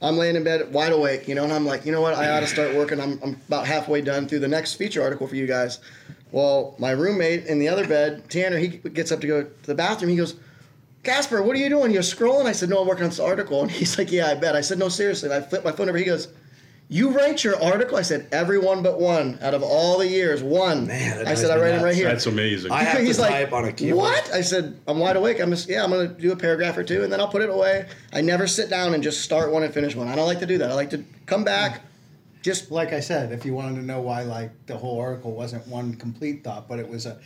[0.00, 2.14] I'm laying in bed wide awake, you know, and I'm like, you know what?
[2.14, 2.98] I ought to start working.
[3.00, 5.80] I'm, I'm about halfway done through the next feature article for you guys.
[6.34, 9.74] Well, my roommate in the other bed, Tanner, he gets up to go to the
[9.76, 10.10] bathroom.
[10.10, 10.34] He goes,
[11.04, 11.92] Casper, what are you doing?
[11.92, 12.46] You're scrolling.
[12.46, 13.62] I said, No, I'm working on this article.
[13.62, 14.56] And he's like, Yeah, I bet.
[14.56, 15.30] I said, No, seriously.
[15.30, 15.96] And I flipped my phone over.
[15.96, 16.28] He goes.
[16.88, 17.96] You write your article?
[17.96, 20.86] I said, every one but one out of all the years, one.
[20.86, 22.08] Man, that I said, I me write them right here.
[22.08, 22.70] That's amazing.
[22.70, 24.02] I have to type on a keyboard.
[24.02, 24.30] What?
[24.30, 25.40] I said, I'm wide awake.
[25.40, 27.40] I'm just, yeah, I'm going to do a paragraph or two and then I'll put
[27.40, 27.88] it away.
[28.12, 30.08] I never sit down and just start one and finish one.
[30.08, 30.70] I don't like to do that.
[30.70, 31.80] I like to come back,
[32.44, 35.66] just, like I said, if you wanted to know why, like the whole article wasn't
[35.66, 37.18] one complete thought, but it was a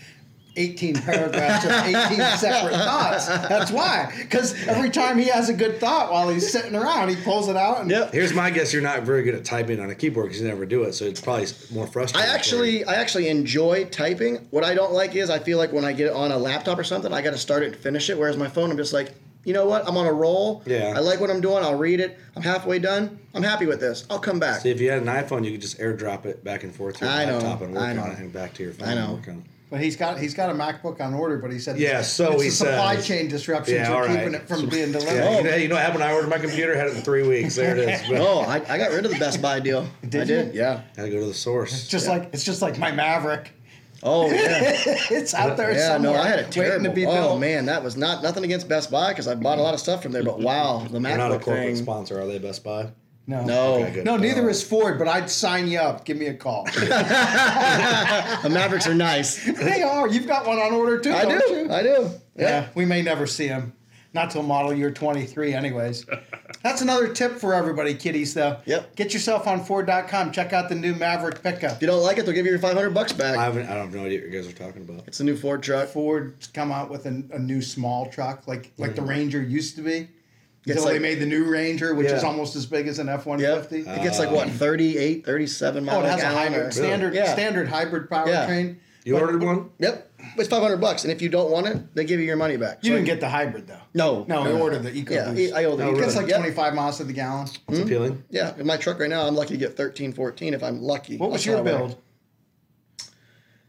[0.57, 3.27] 18 paragraphs of 18 separate thoughts.
[3.27, 4.15] That's why.
[4.17, 7.57] Because every time he has a good thought while he's sitting around, he pulls it
[7.57, 8.13] out and yep.
[8.13, 10.65] Here's my guess: you're not very good at typing on a keyboard because you never
[10.65, 12.31] do it, so it's probably more frustrating.
[12.31, 12.85] for actually.
[12.85, 14.37] I actually enjoy typing.
[14.51, 16.79] What I don't like is I feel like when I get it on a laptop
[16.79, 18.17] or something, I got to start it and finish it.
[18.17, 19.15] Whereas my phone, I'm just like,
[19.49, 19.89] you know what?
[19.89, 20.63] I'm on a roll.
[20.67, 20.93] Yeah.
[20.95, 21.65] I like what I'm doing.
[21.65, 22.19] I'll read it.
[22.37, 23.19] I'm halfway done.
[23.35, 24.07] I'm happy with this.
[24.11, 24.61] I'll come back.
[24.61, 27.07] See, if you had an iPhone, you could just AirDrop it back and forth to
[27.07, 28.03] your I know, laptop and work I know.
[28.03, 29.05] on it, and back to your phone I know.
[29.07, 29.43] and work on it.
[29.71, 32.43] But he's got he's got a MacBook on order, but he said Yeah, so it's
[32.43, 33.07] he the supply says.
[33.07, 35.15] chain disruptions Yeah, are all keeping it from being delivered.
[35.15, 36.05] Yeah, you know, hey, you know what happened?
[36.05, 37.57] I ordered my computer, had it in three weeks.
[37.57, 38.01] There it is.
[38.09, 39.87] But Oh, I, I got rid of the Best Buy deal.
[40.09, 40.55] Did I did.
[40.55, 40.61] you?
[40.61, 40.81] Yeah.
[40.97, 41.73] had to go to the source.
[41.75, 43.53] It's just like it's just like my Maverick.
[44.03, 44.37] Oh yeah.
[45.11, 46.21] it's out there Yeah, no, somewhere.
[46.21, 46.85] I had a waiting terrible.
[46.85, 47.41] to be oh built.
[47.41, 50.03] man, that was not nothing against Best Buy because I bought a lot of stuff
[50.03, 50.23] from there.
[50.23, 51.77] But wow, the They're not a corporate thing.
[51.77, 52.39] sponsor, are they?
[52.39, 52.91] Best Buy.
[53.27, 53.45] No.
[53.45, 54.03] No, Okay.
[54.05, 56.07] No, neither uh, is Ford, but I'd sign you up.
[56.07, 56.65] Give me a call.
[58.43, 59.45] the Mavericks are nice.
[59.45, 60.09] they are.
[60.09, 61.55] You've got one on order too, I don't do.
[61.55, 61.71] you?
[61.71, 62.11] I do.
[62.37, 63.75] Yeah, we may never see them.
[64.15, 66.07] Not till model year 23, anyways.
[66.63, 68.59] That's another tip for everybody, kiddies, though.
[68.67, 68.97] Yep.
[68.97, 70.33] Get yourself on Ford.com.
[70.33, 71.73] Check out the new Maverick pickup.
[71.73, 73.37] If you don't like it, they'll give you your 500 bucks back.
[73.39, 73.67] I haven't.
[73.67, 75.07] I don't have no idea what you guys are talking about.
[75.07, 75.89] it's a new Ford truck.
[75.89, 79.11] Ford's come out with a, a new small truck, like like the mm-hmm.
[79.11, 80.09] Ranger used to be.
[80.67, 83.25] It's Until they made the new Ranger, which is almost as big as an F
[83.25, 83.79] one fifty.
[83.79, 83.87] Yep.
[83.87, 84.01] fifty.
[84.01, 84.51] It gets like what ah.
[84.51, 87.33] 38, 37 miles Oh, it has a hybrid or- standard Yeah.
[87.33, 88.25] standard hybrid Yeah.
[88.25, 88.77] powertrain.
[89.05, 89.71] You But ordered one?
[89.79, 90.08] Yep.
[90.37, 92.79] It's 500 bucks, and if you don't want it, they give you your money back.
[92.83, 93.79] You So didn't I- get the hybrid though.
[93.95, 94.61] No, No, no, I no.
[94.63, 95.49] ordered the EcoBoost.
[95.49, 96.39] Yeah, I owe the No, It Eco- gets like Yep.
[96.39, 97.49] 25 miles to the gallon.
[97.69, 98.23] It's appealing.
[98.31, 101.17] Yeah, in my truck right now, I'm lucky to get 13, 14 if I'm lucky.
[101.17, 101.97] What was your how I build?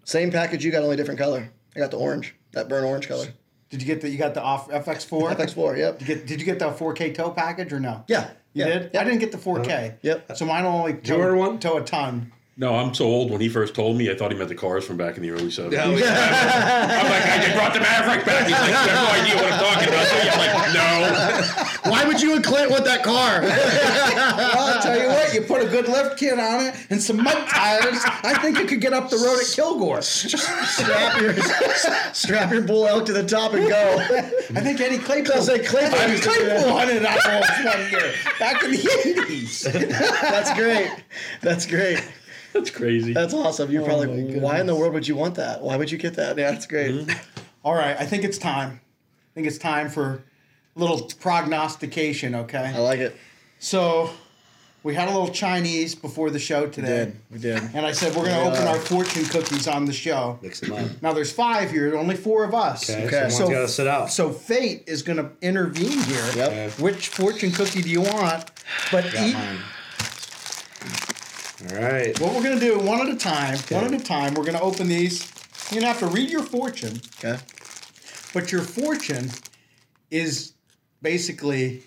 [0.04, 1.52] Same package you got, only different color.
[1.76, 3.28] I got the orange, that burnt orange color.
[3.70, 5.36] Did you get the you got the off FX4?
[5.36, 6.00] FX4, yep.
[6.00, 8.04] Did you get, did you get the 4K tow package or no?
[8.08, 8.32] Yeah.
[8.54, 8.82] You yeah, did?
[8.94, 8.96] Yep.
[8.96, 9.96] I didn't get the 4K.
[10.02, 10.36] Yep.
[10.36, 11.60] So mine only tow, you order one?
[11.60, 12.32] tow a ton.
[12.60, 13.32] No, I'm so old.
[13.32, 15.32] When he first told me, I thought he meant the cars from back in the
[15.32, 15.72] early 70s.
[15.72, 17.00] Yeah, yeah.
[17.00, 18.48] I'm like, I just brought the Maverick back.
[18.48, 20.08] He's like, you have no idea what I'm talking about.
[20.08, 21.90] So I'm like, no.
[21.90, 23.44] Why would you and Clint want that car?
[24.40, 27.24] Well, I'll tell you what, you put a good lift kit on it and some
[27.24, 28.02] mud tires.
[28.24, 30.02] I think you could get up the road at Kilgore.
[30.02, 31.34] strap your
[32.14, 33.98] strap your bull elk to the top and go.
[34.00, 35.34] I think Eddie Claypool.
[35.36, 36.64] I'll say Claypool Eddie used to do that.
[36.64, 39.64] Claypool hunted owls one year back in the 80s.
[40.22, 40.92] That's great.
[41.42, 42.04] That's great.
[42.54, 43.14] That's crazy.
[43.14, 43.70] That's awesome.
[43.70, 45.62] Oh You're probably why in the world would you want that?
[45.62, 46.38] Why would you get that?
[46.38, 46.92] Yeah, that's great.
[46.96, 47.18] Mm-hmm.
[47.64, 48.80] All right, I think it's time.
[48.82, 50.24] I think it's time for
[50.76, 52.72] a little prognostication, okay?
[52.76, 53.16] I like it.
[53.60, 54.10] So,
[54.82, 57.12] we had a little Chinese before the show today.
[57.30, 57.54] We today.
[57.56, 57.62] did.
[57.62, 57.76] We did.
[57.76, 58.54] And I said, we're going to Yeah.
[58.54, 60.40] open our fortune cookies on the show.
[60.42, 61.02] Mix them up.
[61.02, 62.90] Now, there's five here, only four of us.
[62.90, 63.30] Okay, Okay.
[63.30, 64.10] so one's got to sit out.
[64.10, 66.26] So fate is going to intervene here.
[66.36, 66.80] Yep.
[66.80, 68.50] Which fortune cookie do you want?
[68.92, 69.58] But Got eat, mine.
[71.62, 72.18] All right.
[72.22, 74.58] what we're going to do one at a time, one at a time, we're going
[74.58, 75.30] to open these.
[75.72, 77.38] You're going to have to read your fortune, Okay.
[78.34, 79.30] but your fortune
[80.10, 80.54] is
[81.02, 81.84] basically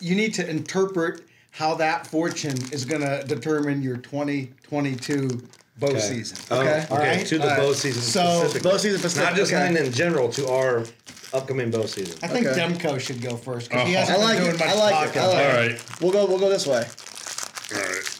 [0.00, 5.42] you need to interpret how that fortune is going to determine your 2022
[5.78, 5.98] bow Okay.
[6.00, 6.38] season.
[6.50, 6.86] Oh, Okay.
[6.90, 7.16] All okay.
[7.18, 7.26] right.
[7.26, 7.76] To the All bow right.
[7.76, 8.70] season So, specifically.
[8.70, 9.64] bow season specific, Not just okay.
[9.66, 10.84] hunting in general to our
[11.32, 12.18] upcoming bow season.
[12.22, 12.60] I think Okay.
[12.60, 13.98] Demko should go first because he Oh.
[13.98, 14.58] hasn't I like been it.
[14.58, 15.14] doing much I like it.
[15.14, 15.22] talking.
[15.22, 15.70] I like All it.
[15.72, 16.00] right.
[16.00, 16.26] We'll go.
[16.26, 16.86] We'll go this way.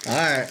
[0.07, 0.31] All right.
[0.31, 0.49] All right.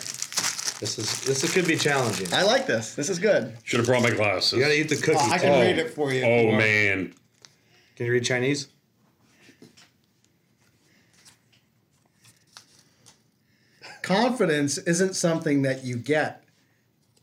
[0.80, 2.34] This is this could be challenging.
[2.34, 2.94] I like this.
[2.96, 3.56] This is good.
[3.64, 4.54] Should have brought my glasses.
[4.54, 5.18] You got to eat the cookie.
[5.18, 5.62] Oh, I can Oh.
[5.62, 6.24] read it for you.
[6.24, 7.14] Oh, you man.
[7.96, 8.68] Can you read Chinese?
[14.02, 16.44] Confidence isn't something that you get;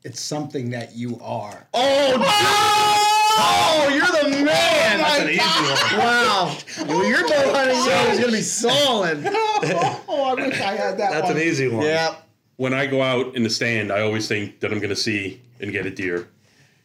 [0.03, 1.67] it's something that you are.
[1.75, 3.10] Oh,
[3.43, 4.99] Oh, you're the man.
[4.99, 5.99] That's an easy one.
[5.99, 6.57] Wow.
[6.87, 9.23] Well, your bow hunting game is gonna be solid.
[10.09, 11.37] oh, I wish I had that That's one.
[11.37, 11.85] an easy one.
[11.85, 12.15] Yeah.
[12.57, 15.41] when I go out in the stand, I always think that I'm going to see
[15.61, 16.29] and get a deer.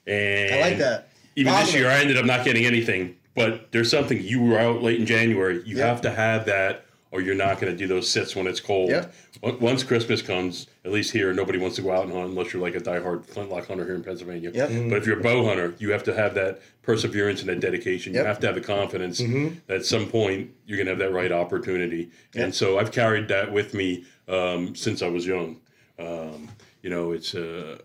[0.08, 1.10] And I like that.
[1.36, 3.16] Even this year, I ended up not getting anything.
[3.36, 5.62] But there's something you were out late in January.
[5.66, 5.86] You Yep.
[5.88, 6.85] have to have that,
[7.16, 8.90] or you're not going to do those sits when it's cold.
[8.90, 9.14] Yep.
[9.62, 12.62] Once Christmas comes, at least here, nobody wants to go out and hunt unless you're
[12.62, 14.52] like a diehard flintlock hunter here in Pennsylvania.
[14.54, 14.70] Yep.
[14.70, 14.90] Mhm.
[14.90, 18.14] But if you're a bow hunter, you have to have that perseverance and that dedication.
[18.14, 18.22] Yep.
[18.24, 19.56] You have to have the confidence Mm-hmm.
[19.68, 22.12] that at some point you're going to have that right opportunity.
[22.36, 25.62] And so I've carried that with me um, since I was young.
[25.98, 26.50] Um,
[26.82, 27.34] you know, it's.
[27.34, 27.78] Uh,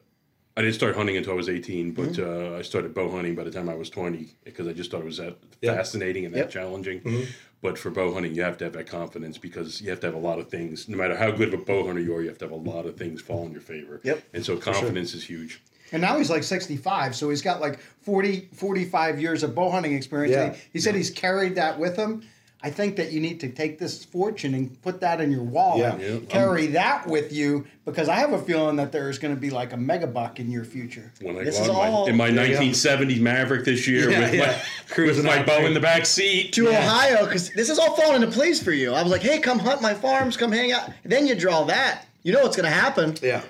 [0.57, 2.55] I didn't start hunting until I was 18, but Mm-hmm.
[2.55, 5.01] uh, I started bow hunting by the time I was 20 because I just thought
[5.03, 5.75] it was that Yeah.
[5.77, 6.47] fascinating and Yep.
[6.47, 7.01] that challenging.
[7.01, 7.31] Mm-hmm.
[7.63, 10.15] But for bow hunting, you have to have that confidence because you have to have
[10.15, 10.89] a lot of things.
[10.89, 12.57] No matter how good of a bow hunter you are, you have to have a
[12.57, 14.01] lot of things fall in your favor.
[14.03, 14.23] Yep.
[14.33, 15.61] And so confidence is huge.
[15.93, 19.95] And now he's like 65, so he's got like 40, 45 years of bow hunting
[19.95, 20.35] experience.
[20.35, 20.55] Yeah.
[20.55, 22.23] He, he said he's carried that with him.
[22.63, 25.99] I think that you need to take this fortune and put that in your wallet.
[25.99, 26.09] Yeah.
[26.15, 26.19] Yeah.
[26.29, 29.73] Carry that with you because I have a feeling that there's going to be like
[29.73, 31.11] a mega buck in your future.
[31.23, 32.59] When I This is out in my, all- in my Yeah, yeah.
[32.61, 34.41] 1970s Maverick this year Yeah, with, yeah.
[34.41, 36.53] my, with Cruising my bow in the back seat.
[36.53, 38.93] To Ohio, because this is all falling into place for you.
[38.93, 40.91] I was like, hey, come hunt my farms, come hang out.
[41.05, 42.07] then you draw that.
[42.23, 43.17] You know what's gonna happen.
[43.23, 43.41] Yeah.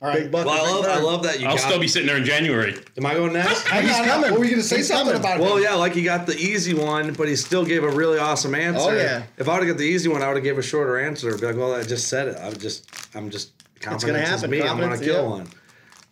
[0.00, 0.20] All right.
[0.22, 0.46] Big buck.
[0.46, 1.60] Well, I big love, I love that you I'll got.
[1.66, 2.76] still be sitting there in January.
[2.96, 3.66] Am I going next?
[3.66, 4.30] Hang he's on, coming.
[4.32, 5.20] Were you going to say He's something coming.
[5.20, 5.42] about it?
[5.42, 8.54] Well, yeah, like he got the easy one, but he still gave a really awesome
[8.54, 8.90] oh, answer.
[8.90, 9.24] Oh, yeah.
[9.38, 11.36] If I would have got the easy one, I would have gave a shorter answer.
[11.36, 12.36] Be like, well, I just said it.
[12.40, 14.50] I'm just, I'm just confident gonna happen.
[14.50, 14.60] me.
[14.60, 15.28] I'm gonna Confidence, kill yeah.
[15.30, 15.48] one.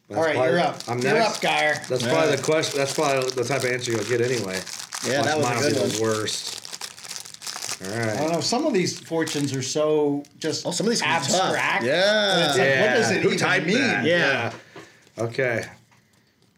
[0.09, 0.81] That's All right, probably- you're up.
[0.89, 1.37] I'm you're next.
[1.37, 1.75] up, Geyer.
[1.89, 2.13] That's Yeah.
[2.13, 2.79] probably the question.
[2.79, 4.61] That's probably the type of answer you'll get anyway.
[5.07, 5.89] Yeah, that was Mine a good be one.
[5.91, 6.66] the worst.
[7.85, 8.41] All I don't know.
[8.41, 11.41] Some of these fortunes are so just Oh, some of these can be tough.
[11.43, 11.85] abstract.
[11.85, 11.93] Yeah.
[12.03, 13.79] that It's like, what does it Who even typed mean?
[13.79, 14.05] that?
[14.05, 14.53] Yeah.
[15.19, 15.67] Okay.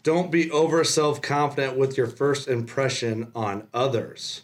[0.04, 4.42] Don't be over self confident with your first impression on others.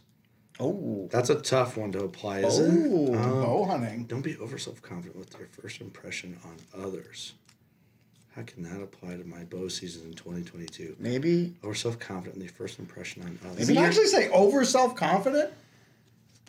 [0.60, 1.08] Oh.
[1.10, 3.14] That's a tough one to apply, isn't it?
[3.16, 4.04] Um, Bow hunting.
[4.04, 7.34] Don't be over self confident with your first impression on others.
[8.36, 10.96] How can that apply to my bow season in 2022?
[10.98, 11.54] Maybe.
[11.62, 13.58] Over self confident in the first impression on others.
[13.58, 15.52] Does it actually say over self confident?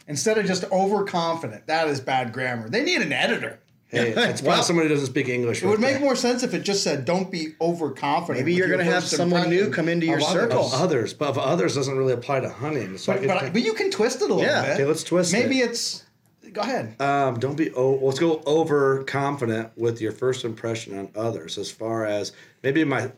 [0.07, 1.67] Instead of just overconfident.
[1.67, 2.69] That is bad grammar.
[2.69, 3.59] They need an editor.
[3.89, 5.63] Hey, it's probably somebody who doesn't speak English.
[5.63, 8.45] It would make more sense if it just said don't be overconfident.
[8.45, 10.69] Maybe you're gonna have someone new come into your circle.
[10.73, 12.97] others, but of others doesn't really apply to hunting.
[12.97, 14.63] So But, but, but you can twist it a little Yeah.
[14.63, 14.71] bit.
[14.73, 15.49] Okay, let's twist Maybe it.
[15.49, 16.03] Maybe it's.
[16.51, 16.99] Go ahead.
[17.01, 21.57] Um, don't be oh, let's go overconfident with your first impression on others.
[21.57, 22.31] As far as
[22.63, 23.11] maybe my,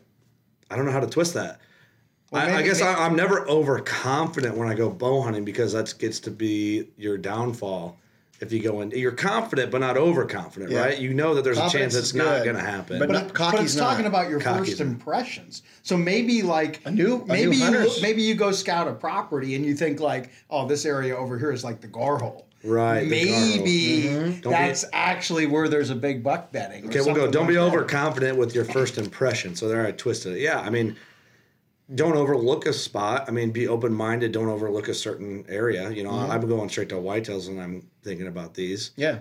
[0.70, 1.60] I don't know how to twist that.
[2.30, 5.72] Well, I, I guess maybe- I, I'm never overconfident when I go bow hunting because
[5.72, 7.98] that gets to be your downfall.
[8.40, 10.80] If you go in, you're confident but not overconfident, Yeah.
[10.84, 10.98] right?
[10.98, 13.00] You know that there's Confidence a chance is it's not going to happen.
[13.00, 15.62] but But, not- it- but cocky's it's talking about your Cocky's first impressions.
[15.82, 19.56] So maybe like A new- a maybe new you maybe you go scout a property
[19.56, 22.46] and you think like, oh, this area over here is like the gar hole.
[22.62, 23.48] Right, the gar hole.
[23.56, 24.40] Maybe mm-hmm.
[24.42, 26.86] be- that's actually where there's a big buck bedding.
[26.86, 27.28] Okay, we'll go.
[27.28, 27.76] Don't be like that.
[27.76, 29.56] overconfident with your first impression.
[29.56, 30.40] So there, I twisted it.
[30.42, 30.94] Yeah, I mean,
[31.94, 33.24] don't overlook a spot.
[33.28, 34.32] I mean, be open minded.
[34.32, 35.90] Don't overlook a certain area.
[35.90, 36.30] You know, Mm-hmm.
[36.30, 38.90] I'm going straight to whitetails, and I'm thinking about these.
[38.96, 39.20] Yeah.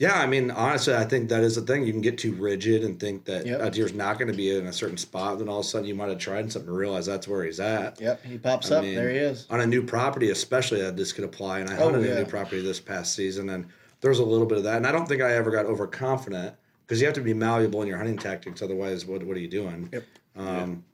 [0.00, 1.84] Yeah, I mean, honestly, I think that is the thing.
[1.84, 3.60] You can get too rigid and think that Yep.
[3.60, 5.40] a deer's not going to be in a certain spot.
[5.40, 7.58] Then all of a sudden, you might have tried something and realize that's where he's
[7.58, 8.00] at.
[8.00, 8.24] Yep.
[8.24, 8.84] He pops I up.
[8.84, 9.44] mean, there he is.
[9.50, 11.58] On a new property, especially, that this could apply.
[11.60, 12.12] And I Oh, hunted yeah.
[12.12, 13.66] a new property this past season, and
[14.00, 14.76] there was a little bit of that.
[14.76, 16.54] And I don't think I ever got overconfident
[16.86, 18.62] because you have to be malleable in your hunting tactics.
[18.62, 19.88] Otherwise, what what are you doing?
[19.92, 20.04] Yep.
[20.36, 20.84] Um,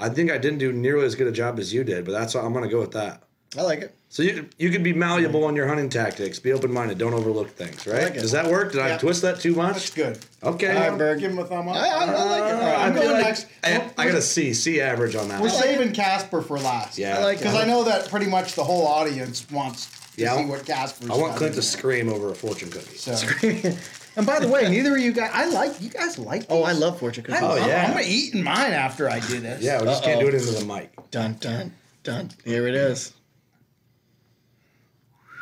[0.00, 2.34] I think I didn't do nearly as good a job as you did, but that's
[2.34, 3.22] I'm going to go with that.
[3.58, 3.94] I like it.
[4.10, 6.38] So you you could be malleable on your hunting tactics.
[6.38, 6.98] Be open minded.
[6.98, 7.84] Don't overlook things.
[7.86, 8.04] Right?
[8.04, 8.14] like.
[8.14, 8.72] Does that work?
[8.72, 9.74] Did I twist that too much?
[9.74, 10.18] That's good.
[10.42, 10.68] Okay.
[10.72, 10.98] All right, Berg.
[10.98, 11.74] Berg, give him a thumb up.
[11.76, 12.54] I- I- I like it.
[12.54, 13.46] All right, I I'm going like- next.
[13.64, 15.40] I, We're- I got a C, C average on that.
[15.40, 15.62] We're one.
[15.62, 16.96] saving Casper for last.
[16.98, 17.18] Yeah.
[17.18, 17.40] I like it.
[17.40, 19.86] Because I know that pretty much the whole audience wants
[20.16, 22.70] to Yeah, I see want- what Casper's I want Clint to scream over a fortune
[22.70, 22.96] cookie.
[22.96, 23.12] So.
[24.16, 26.72] and by the way, neither of you guys, I like, you guys like Oh, I
[26.72, 27.40] love fortune cookies.
[27.42, 27.92] I'm, Oh, I'm- yeah.
[27.96, 29.62] I'm eating mine after I do this.
[29.62, 30.92] Yeah, we just can't do it into the mic.
[31.10, 32.30] Dun dun dun.
[32.44, 33.12] Here it is.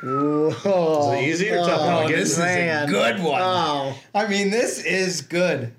[0.03, 1.13] Whoa.
[1.19, 1.81] Is it easy or tough?
[1.83, 2.89] Oh, Again, this is man.
[2.89, 3.41] a good one.
[3.43, 3.95] Oh.
[4.15, 5.75] I mean, this is good.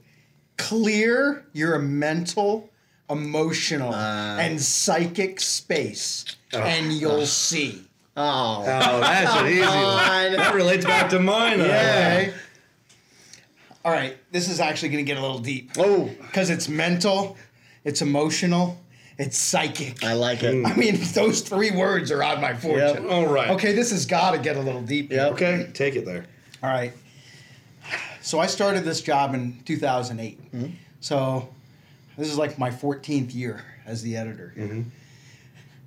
[0.57, 2.69] Clear your mental,
[3.09, 4.37] emotional, Uh.
[4.39, 7.85] and psychic space, and you'll see.
[8.17, 8.57] Oh.
[8.61, 10.35] Oh, that's an easy one.
[10.35, 11.59] That relates back to mine.
[11.59, 11.65] though.
[11.67, 12.31] Yeah.
[13.85, 13.89] Okay.
[13.89, 17.37] All right, this is actually going to get a little deep Oh, because it's mental,
[17.83, 18.77] it's emotional,
[19.17, 20.03] it's psychic.
[20.03, 20.65] I like it.
[20.65, 23.03] I mean, those three words are on my fortune.
[23.03, 23.11] Yep.
[23.11, 23.49] All right.
[23.51, 25.11] Okay, this has got to get a little deep.
[25.11, 26.25] Yeah, Okay, take it there.
[26.63, 26.93] All right.
[28.21, 30.51] So I started this job in 2008.
[30.51, 30.73] Mm-hmm.
[30.99, 31.49] So
[32.17, 34.51] this is like my 14th year as the editor.
[34.55, 34.67] here.
[34.67, 34.89] Mm-hmm.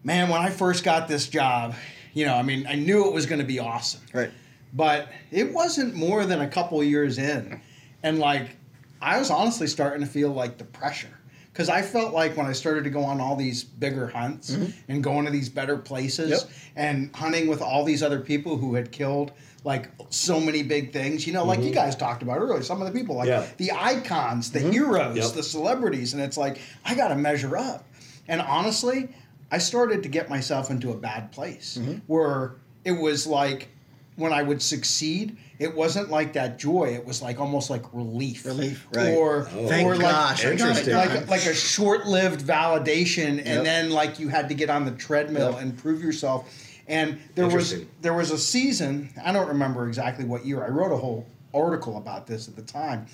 [0.05, 1.75] Man, when I first got this job,
[2.15, 4.31] you know, I mean, I knew it was going to be awesome Right.
[4.73, 7.61] but it wasn't more than a couple years in
[8.03, 8.57] and like
[9.01, 11.19] i was honestly starting to feel like the pressure
[11.53, 14.71] because i felt like when i started to go on all these bigger hunts mm-hmm.
[14.89, 16.51] and going to these better places Yep.
[16.77, 19.33] and hunting with all these other people who had killed
[19.65, 21.75] like so many big things you know like you mm-hmm.
[21.75, 23.47] guys talked about earlier some of the people like Yeah.
[23.59, 24.71] the icons the mm-hmm.
[24.71, 25.33] heroes Yep.
[25.33, 27.85] the celebrities and it's like i gotta measure up
[28.29, 29.09] and honestly
[29.51, 33.69] i started to get myself into a bad place where it was like
[34.17, 36.95] when I would succeed, it wasn't like that joy.
[36.95, 38.45] It was like almost like relief.
[38.45, 39.15] Relief, right.
[39.15, 39.69] Or, oh.
[39.69, 40.95] Thank or gosh, like, Interesting.
[40.95, 43.65] like, like a short-lived validation, and Yep.
[43.65, 45.63] then like you had to get on the treadmill Yep.
[45.63, 46.53] and prove yourself.
[46.89, 49.11] And there was there was a season.
[49.25, 50.65] I don't remember exactly what year.
[50.65, 53.07] I wrote a whole article about this at the time,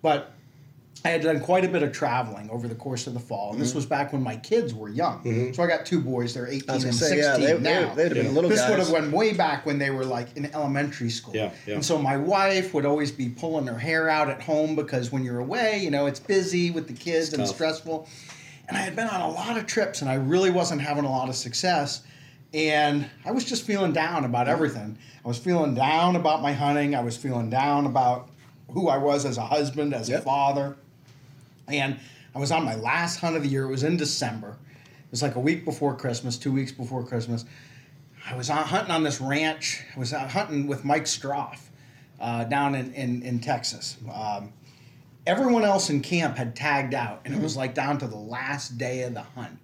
[0.00, 0.32] but
[1.06, 3.60] I had done quite a bit of traveling over the course of the fall, and
[3.60, 3.78] this mm-hmm.
[3.78, 5.22] was back when my kids were young.
[5.22, 5.52] Mm-hmm.
[5.52, 7.94] So I got two boys; they're eighteen and sixteen yeah, they, now.
[7.94, 8.70] they, they'd have been little This guys.
[8.70, 11.34] would have went way back when they were like in elementary school.
[11.34, 11.74] Yeah, yeah.
[11.74, 15.24] And so my wife would always be pulling her hair out at home because when
[15.24, 17.54] you're away, you know, it's busy with the kids and tough.
[17.54, 18.08] stressful.
[18.68, 21.10] And I had been on a lot of trips and I really wasn't having a
[21.10, 22.02] lot of success.
[22.52, 24.54] And I was just feeling down about mm-hmm.
[24.54, 24.98] everything.
[25.24, 26.94] I was feeling down about my hunting.
[26.94, 28.30] I was feeling down about
[28.70, 30.76] who I was as a husband, as a father.
[31.68, 31.98] And
[32.34, 33.64] I was on my last hunt of the year.
[33.64, 34.50] It was in December.
[34.50, 37.44] It was like a week before Christmas, two weeks before Christmas.
[38.28, 39.82] I was out hunting on this ranch.
[39.94, 41.58] I was out hunting with Mike Stroff
[42.20, 43.96] uh, down in, in, in Texas.
[44.12, 44.52] Um,
[45.26, 48.78] everyone else in camp had tagged out, and it was like down to the last
[48.78, 49.58] day of the hunt.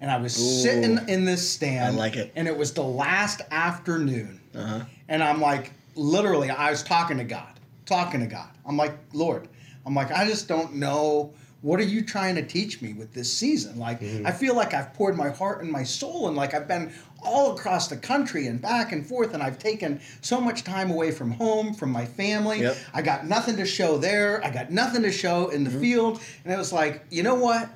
[0.00, 1.94] And I was sitting in this stand.
[1.94, 2.32] I like it.
[2.34, 4.40] And it was the last afternoon.
[4.52, 4.80] Uh-huh.
[5.08, 8.48] And I'm like, literally, I was talking to God, talking to God.
[8.66, 9.48] I'm like, Lord,
[9.86, 11.32] I'm like, I just don't know.
[11.60, 13.78] What are you trying to teach me with this season?
[13.78, 14.26] Like, mm-hmm.
[14.26, 16.92] I feel like I've poured my heart and my soul, and like I've been
[17.24, 21.12] all across the country and back and forth, and I've taken so much time away
[21.12, 22.62] from home, from my family.
[22.62, 22.76] Yep.
[22.92, 24.44] I got nothing to show there.
[24.44, 25.80] I got nothing to show in the mm-hmm.
[25.80, 26.20] field.
[26.44, 27.68] And it was like, you know what?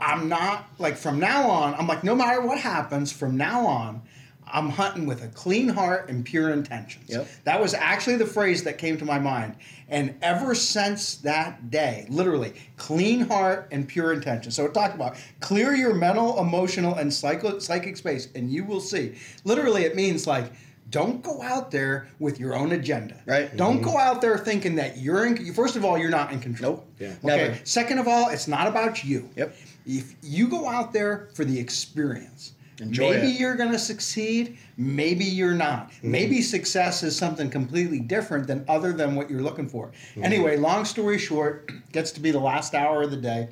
[0.00, 4.02] I'm not like from now on, I'm like, no matter what happens, from now on,
[4.48, 7.10] I'm hunting with a clean heart and pure intentions.
[7.10, 7.28] Yep.
[7.44, 9.56] That was actually the phrase that came to my mind.
[9.88, 14.54] And ever since that day, literally, clean heart and pure intentions.
[14.54, 18.80] So it talked about clear your mental, emotional, and psycho- psychic space, and you will
[18.80, 19.16] see.
[19.44, 20.52] Literally, it means like,
[20.90, 23.20] don't go out there with your own agenda.
[23.26, 23.54] Right.
[23.56, 23.84] Don't mm-hmm.
[23.84, 25.52] go out there thinking that you're in.
[25.52, 26.74] First of all, you're not in control.
[26.74, 26.86] Nope.
[27.00, 27.08] Yeah.
[27.08, 27.18] Okay.
[27.24, 27.58] Never.
[27.64, 29.28] Second of all, it's not about you.
[29.36, 29.56] Yep.
[29.86, 33.40] If you go out there for the experience, Enjoy maybe it.
[33.40, 35.90] you're going to succeed, maybe you're not.
[35.90, 36.10] Mm-hmm.
[36.10, 39.88] Maybe success is something completely different than other than what you're looking for.
[39.88, 40.24] Mm-hmm.
[40.24, 43.48] Anyway, long story short, gets to be the last hour of the day.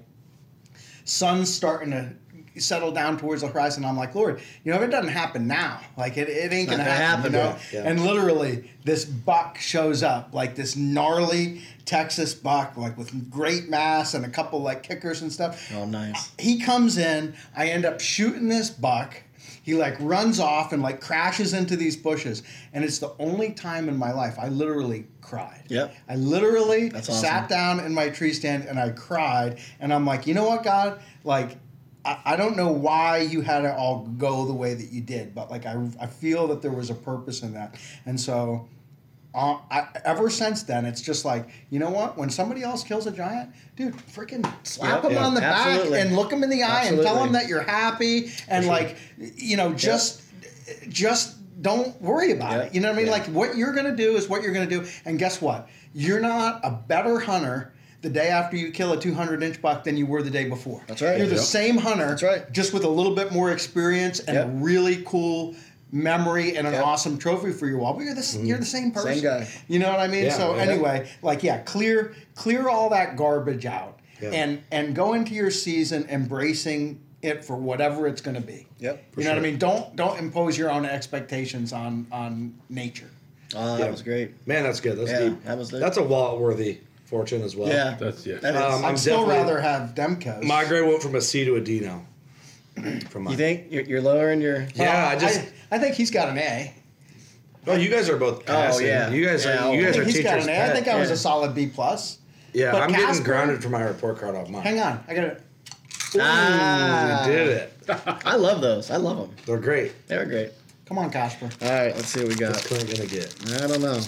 [1.05, 2.13] Sun's starting to
[2.61, 3.85] settle down towards the horizon.
[3.85, 6.85] I'm like, Lord, you know, if it doesn't happen now, like it, it ain't gonna
[6.85, 7.63] gonna happen, you happen, know.
[7.73, 7.91] yeah, yeah.
[7.91, 14.15] And literally, this buck shows up, like this gnarly Texas buck, like with great mass
[14.15, 15.71] and a couple like kickers and stuff.
[15.75, 16.33] Oh, nice.
[16.39, 17.35] He comes in.
[17.57, 19.23] I end up shooting this buck.
[19.63, 22.43] He like runs off and like crashes into these bushes,
[22.75, 25.63] and it's the only time in my life I literally cried.
[25.69, 25.95] Yep.
[26.07, 27.15] I literally awesome.
[27.15, 30.63] sat down in my tree stand and I cried, and I'm like, you know what,
[30.63, 31.57] God, like.
[32.05, 35.35] I I don't know why you had it all go the way that you did,
[35.35, 37.77] but like I, I feel that there was a purpose in that,
[38.07, 38.69] and so
[39.35, 42.17] uh, I, ever since then, it's just like you know what?
[42.17, 45.11] When somebody else kills a giant, dude, freaking slap Yep.
[45.11, 45.91] him Yeah, on the absolutely.
[45.99, 47.27] back and look him in the eye and tell Absolutely.
[47.27, 50.23] him that you're happy and like you know just
[50.89, 52.75] just don't worry about it.
[52.75, 53.11] You know what I mean?
[53.11, 55.69] Like what you're gonna do is what you're gonna do, and guess what?
[55.95, 57.73] You're not a better hunter.
[58.05, 60.83] The day after you kill a 200 inch buck than you were the day before.
[60.87, 61.17] That's right.
[61.17, 61.45] You're the Yep.
[61.45, 62.09] same hunter.
[62.09, 62.53] That's right.
[62.53, 64.47] Just with a little bit more experience and Yep.
[64.47, 65.55] a really cool
[65.91, 66.85] memory and an Yep.
[66.85, 67.95] awesome trophy for your wall.
[67.95, 68.45] But you're the s mm-hmm.
[68.45, 69.23] you're the same person.
[69.23, 69.49] guy.
[69.69, 70.25] You know what I mean?
[70.25, 70.63] Yeah, so yeah.
[70.65, 74.33] anyway, like yeah, clear clear all that garbage out Yeah.
[74.33, 78.67] and and go into your season embracing it for whatever it's going to be.
[78.81, 79.03] Yep.
[79.17, 79.57] You know what I mean?
[79.57, 83.09] Don't don't impose your own expectations on on nature.
[83.57, 83.85] Oh, Yeah.
[83.85, 84.33] that was great.
[84.47, 84.99] Man, that's good.
[84.99, 85.45] That's Yeah, deep.
[85.45, 87.69] that was the- That's a wallet worthy fortune as well.
[87.69, 87.97] Yeah.
[87.99, 88.37] That's yeah.
[88.39, 88.61] That is.
[88.61, 90.43] Um, I'd I'm still definitely- rather have Demkos.
[90.43, 92.05] My grade went from a C to a D now.
[93.11, 94.67] From you think you're, you're lowering your?
[94.75, 95.41] Yeah, I just.
[95.71, 96.75] I, think he's got an A.
[97.65, 98.89] Well, you guys are both passing.
[98.89, 99.11] yeah.
[99.11, 99.73] You guys Yeah, are.
[99.75, 100.47] You I guys think are he's got teachers.
[100.49, 100.63] an A.
[100.65, 101.15] I think I was yeah.
[101.15, 102.19] a solid B plus.
[102.53, 104.63] yeah, but I'm Casper- getting grounded for my report card off mine.
[104.63, 105.41] Hang on, I got to
[106.21, 107.73] Ah, We did it.
[108.27, 108.91] I love those.
[108.91, 109.31] I love them.
[109.47, 110.07] They're great.
[110.09, 110.51] They were great.
[110.87, 111.49] Come on, Casper.
[111.63, 112.51] All right, let's see what we got.
[112.53, 113.35] What's Clint gonna get?
[113.63, 114.01] I don't know.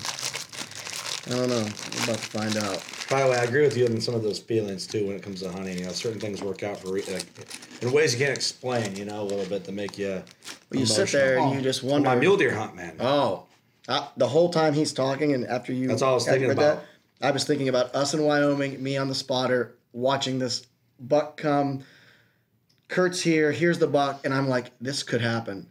[1.26, 1.56] I don't know.
[1.56, 2.82] We're about to find out.
[3.10, 5.22] By the way, I agree with you on some of those feelings too when it
[5.22, 5.78] comes to hunting.
[5.78, 7.24] You know, certain things work out for re- like,
[7.82, 8.94] in ways you can't explain.
[8.94, 10.22] You know, a little bit to make you.
[10.70, 11.62] you sit there and you Oh.
[11.62, 12.08] just wonder.
[12.08, 12.96] My mule deer hunt, man.
[13.00, 13.44] Oh,
[13.88, 16.84] uh, the whole time he's talking, and after you, That's all I was thinking about.
[17.20, 20.66] I was thinking about us in Wyoming, me on the spotter, watching this
[21.00, 21.82] buck come.
[22.88, 23.50] Kurt's here.
[23.50, 25.66] Here's the buck, and I'm like, this could happen.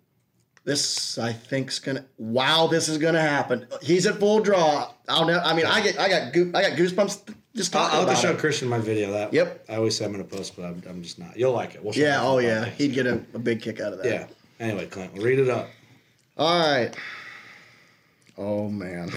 [0.65, 2.03] This I think's gonna.
[2.17, 3.67] Wow, this is gonna happen.
[3.81, 4.91] He's at full draw.
[5.07, 5.25] I'll.
[5.25, 5.99] Ne- I mean, I get.
[5.99, 6.33] I got.
[6.33, 8.39] Goo- I got goosebumps just I'll, talking I'll have about to show it.
[8.39, 9.11] Christian my video.
[9.11, 9.65] That Yep.
[9.69, 11.37] I always say I'm gonna post, but I'm, I'm just not.
[11.37, 11.83] You'll like it.
[11.83, 12.19] We'll Yeah.
[12.23, 12.65] Oh yeah.
[12.65, 14.07] He'd get a, a big kick out of that.
[14.11, 14.27] Yeah.
[14.59, 15.69] Anyway, Clint, read it up.
[16.37, 16.95] All right.
[18.37, 19.11] Oh man.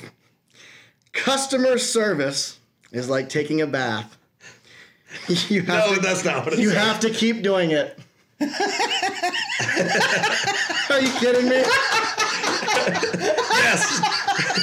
[1.13, 2.61] Customer service
[2.93, 4.17] is like taking a bath.
[5.49, 6.85] You have No, to, that's not what it you says.
[6.87, 7.99] have to keep doing it.
[10.91, 11.63] Are you kidding me?
[13.59, 14.01] Yes.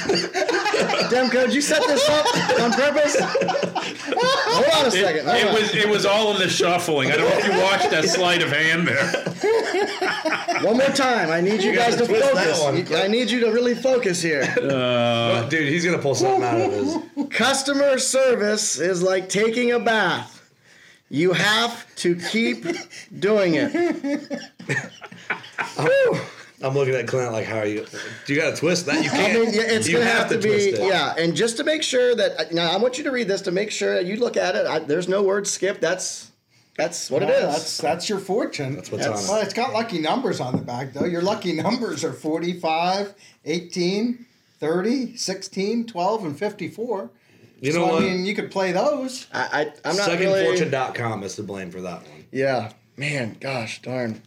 [1.12, 2.26] Demko, did you set this up
[2.62, 3.18] on purpose?
[3.20, 5.26] Hold on a second.
[5.26, 7.12] hold It was it was all in the shuffling.
[7.12, 9.06] I don't know if you watched that sleight of hand there.
[10.64, 11.30] One more time.
[11.30, 12.62] I need you, guys to focus.
[12.62, 12.88] one.
[12.94, 14.44] I need you to really focus here.
[14.62, 16.96] Uh, Dude, he's gonna pull something out of his.
[17.30, 20.35] Customer service is like taking a bath.
[21.10, 22.66] You have to keep
[23.20, 23.72] doing it.
[25.78, 26.20] Whew.
[26.64, 27.86] I'm looking at Clint like, how are you?
[28.26, 29.04] Do you got to twist that?
[29.04, 29.34] You can't.
[29.34, 30.80] mean, yeah, it's you gonna have, to, be, twist it.
[30.80, 31.14] yeah.
[31.18, 33.72] And just to make sure that now, I want you to read this to make
[33.72, 34.66] sure that you look at it.
[34.66, 35.80] I, there's no word skip.
[35.80, 36.32] That's
[36.78, 37.54] that's what it Yeah, is.
[37.56, 38.76] That's that's your fortune.
[38.76, 39.26] That's what's on it.
[39.30, 41.06] Well, it's got lucky numbers on the back though.
[41.06, 43.14] Your lucky numbers are 45,
[43.46, 44.26] 18,
[44.60, 47.10] 30, 16, 12, and 54.
[47.66, 48.04] You so, know what?
[48.04, 49.28] I mean, you could play those.
[49.34, 50.44] I, I I'm not really.
[50.58, 52.26] Secondfortune.com is to blame for that one.
[52.32, 54.22] Yeah, man, gosh darn.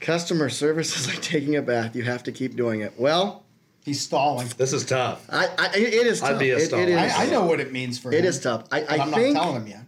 [0.00, 1.94] Customer service is like taking a bath.
[1.94, 2.94] You have to keep doing it.
[2.98, 3.44] Well,
[3.84, 4.48] He's stalling.
[4.58, 5.26] This is tough.
[5.28, 6.30] I, I it it is tough.
[6.30, 6.80] I'd be a It- star.
[6.80, 6.96] it is.
[6.96, 8.18] I, I know what it means for him.
[8.20, 8.64] It is tough.
[8.70, 9.80] I, I I'm think not telling him yet.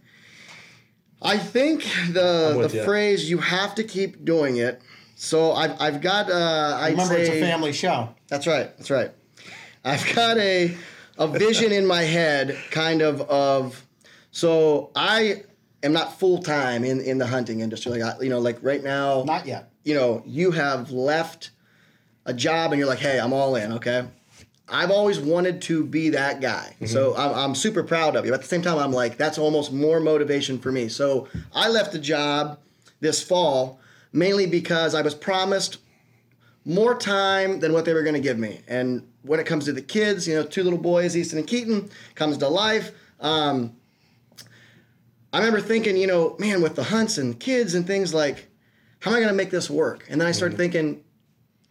[1.21, 2.83] I think the the ya.
[2.83, 4.81] phrase "you have to keep doing it."
[5.15, 8.09] So I've I've got uh, I'd Remember, say it's a family show.
[8.27, 8.75] That's right.
[8.77, 9.11] That's right.
[9.85, 10.75] I've got a
[11.17, 13.85] a vision in my head, kind of of.
[14.31, 15.43] So I
[15.83, 17.99] am not full time in in the hunting industry.
[17.99, 19.71] Like I, you know, like right now, Not yet.
[19.83, 21.51] you know, you have left
[22.25, 23.73] a job and you're like, hey, I'm all in.
[23.73, 24.05] Okay.
[24.67, 26.73] I've always wanted to be that guy.
[26.75, 26.87] Mm-hmm.
[26.87, 28.31] So I'm, I'm super proud of you.
[28.31, 30.87] But At the same time, I'm like, that's almost more motivation for me.
[30.89, 32.57] So I left the job
[32.99, 33.79] this fall
[34.11, 35.77] mainly because I was promised
[36.65, 38.61] more time than what they were going to give me.
[38.67, 41.89] And when it comes to the kids, you know, two little boys, Easton and Keaton,
[42.15, 42.91] comes to life.
[43.19, 43.75] Um,
[45.31, 48.47] I remember thinking, you know, man, with the hunts and kids and things like,
[48.99, 50.05] how am I going to make this work?
[50.09, 51.03] And then I started thinking,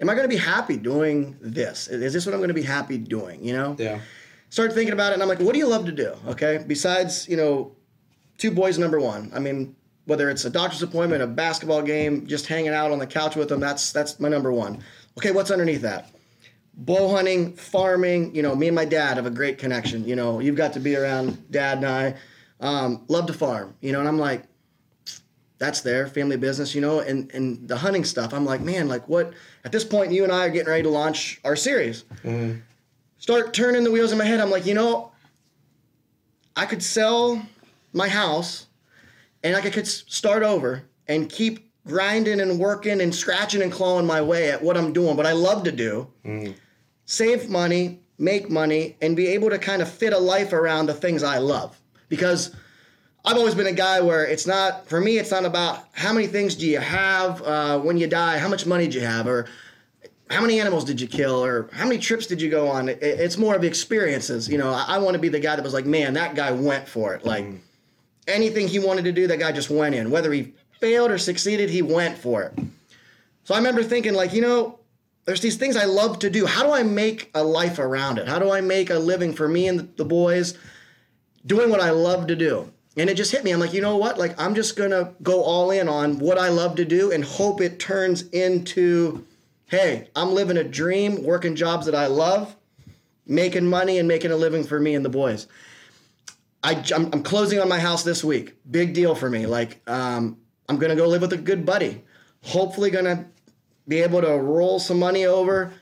[0.01, 1.89] am I going to be happy doing this?
[1.89, 3.45] Is this what I'm going to be happy doing?
[3.45, 3.77] You know?
[3.79, 4.01] Yeah.
[4.51, 6.15] Started thinking about it, and I'm like, what do you love to do?
[6.29, 7.73] Okay, besides, you know,
[8.39, 9.33] two boys number one.
[9.35, 9.75] I mean,
[10.07, 13.49] whether it's a doctor's appointment, a basketball game, just hanging out on the couch with
[13.49, 14.83] them, that's that's my number one.
[15.19, 16.11] Okay, what's underneath that?
[16.75, 18.35] Bow hunting, farming.
[18.35, 20.05] You know, me and my dad have a great connection.
[20.07, 22.15] You know, you've got to be around dad and I.
[22.61, 23.75] Um, love to farm.
[23.81, 24.45] You know, and I'm like,
[25.59, 26.75] that's their family business.
[26.75, 28.35] You know, and and the hunting stuff.
[28.35, 29.33] I'm like, man, like what?
[29.65, 32.05] At this point, you and I are getting ready to launch our series.
[33.19, 34.41] Start turning the wheels in my head.
[34.41, 35.13] I'm like, you know,
[36.57, 37.41] I could sell
[37.95, 38.67] my house
[39.45, 44.21] and I could start over and keep grinding and working and scratching and clawing my
[44.21, 46.09] way at what I'm doing, what I love to do.
[47.05, 50.95] Save money, make money, and be able to kind of fit a life around the
[50.95, 51.79] things I love.
[52.09, 52.57] Because
[53.27, 56.27] I've always been a guy where it's not, for me, it's not about how many
[56.27, 59.47] things do you have uh, when you die, how much money do you have, or
[60.31, 62.89] how many animals did you kill or how many trips did you go on.
[62.89, 64.71] It, it's more of experiences you know.
[64.71, 67.15] I, I want to be the guy that was like man that guy went for
[67.15, 67.25] it.
[67.27, 67.45] Like
[68.27, 70.11] anything he wanted to do that guy just went in.
[70.11, 72.59] Whether he failed or succeeded he went for it.
[73.45, 74.79] So i remember thinking like you know
[75.25, 76.47] there's these things i love to do.
[76.47, 78.29] How do i make a life around it?
[78.29, 80.59] How do i make a living for me and the, boys
[81.47, 82.71] doing what i love to do?
[82.97, 83.51] And it just hit me.
[83.51, 84.19] I'm like you know what?
[84.19, 87.61] Like i'm just gonna go all in on what i love to do and hope
[87.61, 89.25] it turns into
[89.75, 92.55] hey, I'm living a dream, working jobs that I love,
[93.27, 95.47] making money and making a living for me and the boys.
[96.65, 98.57] I, am I'm closing on my house this week.
[98.71, 99.45] Big deal for me.
[99.45, 100.39] Like, um,
[100.69, 102.03] I'm going to go live with a good buddy.
[102.43, 103.27] Hopefully, going to
[103.87, 105.73] be able to roll some money over,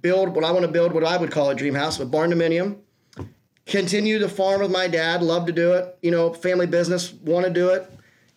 [0.00, 2.78] build what I want to build, what I would call a dream house with barndominium.
[3.64, 5.22] Continue to farm with my dad.
[5.22, 5.96] Love to do it.
[6.02, 7.88] You know, family business, want to do it.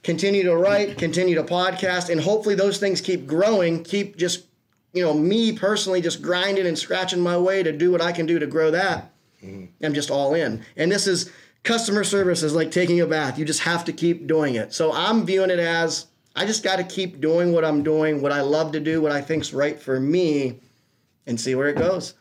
[0.04, 3.84] Continue to write, continue to podcast, and hopefully those things keep growing.
[3.84, 4.46] Keep just,
[4.94, 8.28] you know, me personally just grinding and scratching my way to do what I can
[8.28, 9.12] do to grow that.
[9.44, 10.64] I'm just all in.
[10.78, 11.32] And this is
[11.66, 13.38] customer service is like taking a bath.
[13.38, 14.74] You just have to keep doing it.
[14.74, 18.32] So I'm viewing it as I just got to keep doing what I'm doing, what
[18.32, 20.60] I love to do, what I think's right for me,
[21.28, 22.14] and see where it goes.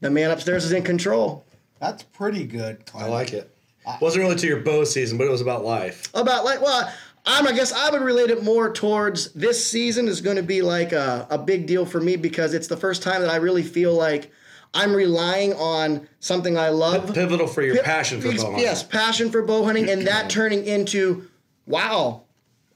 [0.00, 1.44] The man upstairs is in control.
[1.80, 2.82] That's pretty good.
[2.94, 3.54] I like it.
[4.00, 6.08] Wasn't really to your bow season, but it was about life.
[6.14, 6.92] About like, well,
[7.26, 10.62] I'm, I guess I would relate it more towards this season is going to be
[10.62, 13.62] like a, a big deal for me because it's the first time that I really
[13.62, 14.30] feel like
[14.74, 17.12] I'm relying on something I love.
[17.14, 18.60] Pivotal for your passion for bow hunting.
[18.60, 21.28] Yes, passion for bow hunting, and that turning into,
[21.66, 22.22] wow,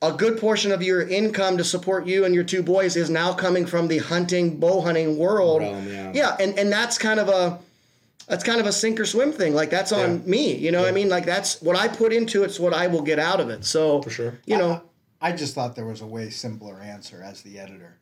[0.03, 3.33] a good portion of your income to support you and your two boys is now
[3.33, 5.63] coming from the hunting, bow hunting world.
[5.63, 6.13] Realm, yeah.
[6.15, 7.59] yeah, and and that's kind of a
[8.29, 9.55] that's kind of a sink or swim thing.
[9.55, 10.27] Like that's on Yeah.
[10.27, 10.55] me.
[10.55, 11.09] You know what I mean?
[11.09, 13.65] Like that's what I put into it's what I will get out of it.
[13.65, 14.39] So For sure.
[14.45, 14.83] You know,
[15.21, 17.99] I just thought there was a way simpler answer as the editor.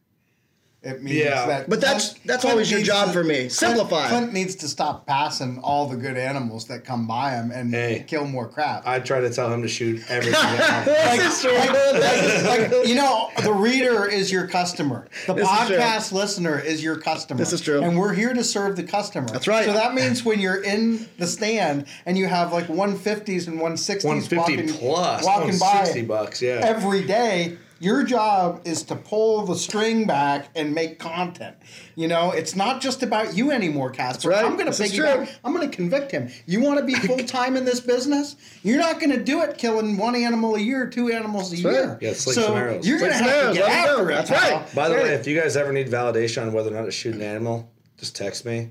[0.84, 1.46] It means Yeah.
[1.46, 3.48] that But that's- Clint- that's Clint always your job to- for me.
[3.48, 4.08] Simplify.
[4.08, 8.04] Clint needs to stop passing all the good animals that come by him and Hey.
[8.06, 8.86] kill more crap.
[8.86, 10.34] I try to tell him to shoot everything.
[10.60, 10.84] out.
[10.84, 11.52] this is true.
[11.56, 15.08] like, like, you know, the reader is your customer.
[15.26, 17.38] The This is podcast listener is your customer.
[17.38, 17.82] This is true.
[17.82, 19.28] And we're here to serve the customer.
[19.28, 19.64] That's right.
[19.64, 24.04] So that means when you're in the stand and you have like 150s and 160s
[24.04, 26.60] 150 walking, plus, walking by bucks, yeah.
[26.62, 31.56] every day, your job is to pull the string back and make content.
[31.96, 34.30] You know, it's not just about you anymore, Casper.
[34.30, 34.44] right.
[34.44, 35.30] I'm going to This is piggyback.
[35.44, 36.30] I'm going to convict him.
[36.46, 38.36] You want to be full time in this business?
[38.62, 41.88] You're not going to do it killing one animal a year, two animals a year.
[41.92, 42.02] right.
[42.02, 44.08] Yeah, sling so some you're going to have to get after go.
[44.08, 44.14] it.
[44.14, 44.74] That's right.
[44.74, 45.04] By the Right.
[45.04, 47.70] way, if you guys ever need validation on whether or not to shoot an animal,
[47.98, 48.70] just text me.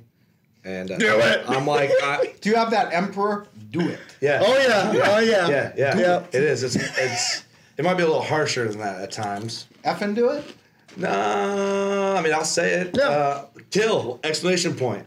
[0.65, 1.43] And uh, Do it.
[1.49, 3.47] I'm like, I, Do you have that emperor?
[3.71, 3.99] Do it.
[4.21, 4.39] yeah.
[4.41, 4.91] Oh yeah.
[5.05, 5.47] Oh yeah.
[5.49, 6.23] Yeah, yeah, Yeah.
[6.31, 6.63] It is.
[6.63, 7.43] It's it's.
[7.77, 9.67] It might be a little harsher than that at times.
[9.83, 10.45] Effing do it.
[10.95, 12.95] No, I mean I'll say it.
[12.95, 13.09] Yeah.
[13.09, 14.19] Uh, kill!
[14.23, 15.05] Exclamation point!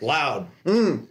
[0.00, 0.46] Loud.
[0.64, 1.08] And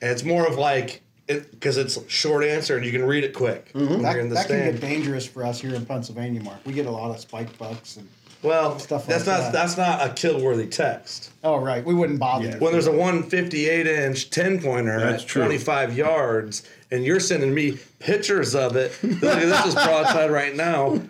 [0.00, 4.02] it's more of like because it's short answer and you can read it quick when
[4.02, 6.58] That, you're in the that can get dangerous for us here in Pennsylvania, Mark.
[6.66, 8.08] We get a lot of spike bucks and.
[8.42, 9.52] Well, stuff that's like not that.
[9.52, 11.30] that's not a kill worthy text.
[11.44, 12.46] Oh right, we wouldn't bother.
[12.50, 12.52] you.
[12.58, 15.42] When there's a 158 inch 10 pointer That's at true.
[15.42, 18.92] 25 yards, and you're sending me pictures of it.
[19.02, 21.00] Look, this is broadside right now.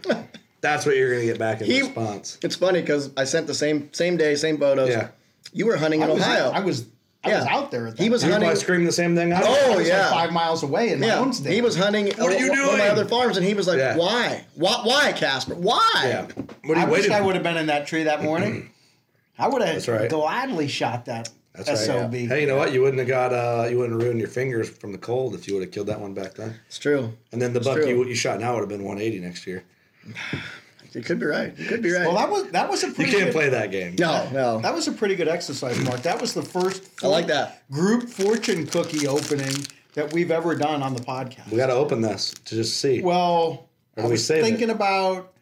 [0.61, 2.39] That's what you're gonna get back in He- response.
[2.43, 4.91] It's funny because I sent the same same day, same photos.
[4.91, 5.09] Yeah.
[5.53, 6.51] You were hunting I in was, Ohio.
[6.51, 6.87] I was.
[7.23, 7.55] I was Yeah.
[7.55, 7.87] out there.
[7.87, 8.29] At that He was time.
[8.29, 9.33] You hunting- probably scream the same thing.
[9.33, 10.01] I I was- Oh, I was yeah.
[10.03, 11.53] like five miles away in my yeah, own state.
[11.53, 13.79] he was hunting What are you one of my other farms, and he was like,
[13.79, 13.97] Yeah.
[13.97, 14.45] "Why?
[14.55, 15.55] Why, why Casper?
[15.55, 16.27] Why?" Yeah.
[16.65, 18.71] What are I you wish waiting I would have been in that tree that morning.
[19.39, 20.09] I would have right.
[20.09, 21.79] gladly shot that That's right.
[21.79, 22.15] SOB.
[22.15, 22.73] Hey, you know what?
[22.73, 25.47] You wouldn't have got uh, you wouldn't have ruined your fingers from the cold if
[25.47, 26.55] you would have killed that one back then.
[26.69, 27.13] It's true.
[27.33, 27.87] And then the buck true.
[27.89, 29.63] you, you shot now would have been 180 next year.
[30.93, 31.57] You could be right.
[31.57, 32.07] You could be right.
[32.07, 33.95] Well, that was that was a You can't good, play that game.
[33.99, 34.59] no, no.
[34.61, 36.03] that was a pretty good exercise, Mark.
[36.03, 37.63] That was the first I like that.
[37.71, 39.55] group fortune cookie opening
[39.95, 41.51] that we've ever done on the podcast.
[41.51, 43.03] We got to open this to just see.
[43.03, 44.43] Well, I do we was it?
[44.43, 45.33] thinking about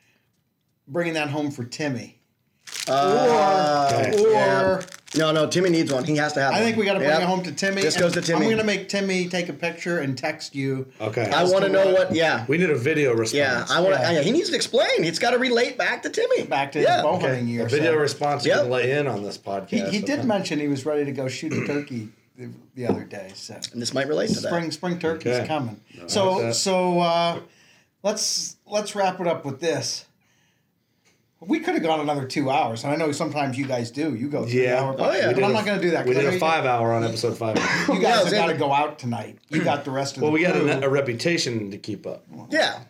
[0.86, 2.20] bringing that home for Timmy.
[2.88, 4.22] Uh, Okay.
[4.22, 4.80] Or yeah.
[5.16, 5.46] No, no.
[5.48, 6.04] Timmy needs one.
[6.04, 6.52] He has to have.
[6.52, 6.64] I one.
[6.64, 7.20] think we got to bring Yep.
[7.22, 7.80] it home to Timmy.
[7.80, 8.40] This and goes to Timmy.
[8.40, 10.86] I'm going to make Timmy take a picture and text you.
[11.00, 11.30] okay.
[11.30, 12.14] I want to to know what- what.
[12.14, 12.44] Yeah.
[12.46, 13.32] we need a video response.
[13.34, 13.64] Yeah.
[13.70, 14.00] I want to.
[14.02, 14.11] Yeah.
[14.12, 14.20] Yeah.
[14.20, 15.02] He needs to explain.
[15.02, 16.42] He's got to relate back to Timmy.
[16.44, 16.96] Back to yeah.
[16.96, 17.26] his bow Okay.
[17.28, 17.64] hunting year.
[17.64, 18.61] A video so- response you Yep.
[18.62, 19.68] can lay in on this podcast.
[19.70, 20.28] He, he did okay?
[20.28, 23.30] mention he was ready to go shoot a turkey the, the other day.
[23.34, 24.48] So And this might relate to that.
[24.48, 25.46] spring spring turkey's Okay.
[25.46, 25.80] coming.
[26.06, 26.54] So that.
[26.54, 27.40] so uh,
[28.02, 30.04] let's let's wrap it up with this.
[31.41, 34.14] We could have gone another two hours, and I know sometimes you guys do.
[34.14, 34.80] You go three Yeah.
[34.82, 35.32] hour, Oh, yeah.
[35.32, 36.05] but I'm did not going to do that.
[36.05, 37.57] We did know a you- five hour on episode five.
[37.89, 39.39] You Yeah, guys have got to go out tonight.
[39.49, 42.07] You got the rest of the well, the we got a, a reputation to keep
[42.09, 42.24] up.
[42.51, 42.80] Yeah.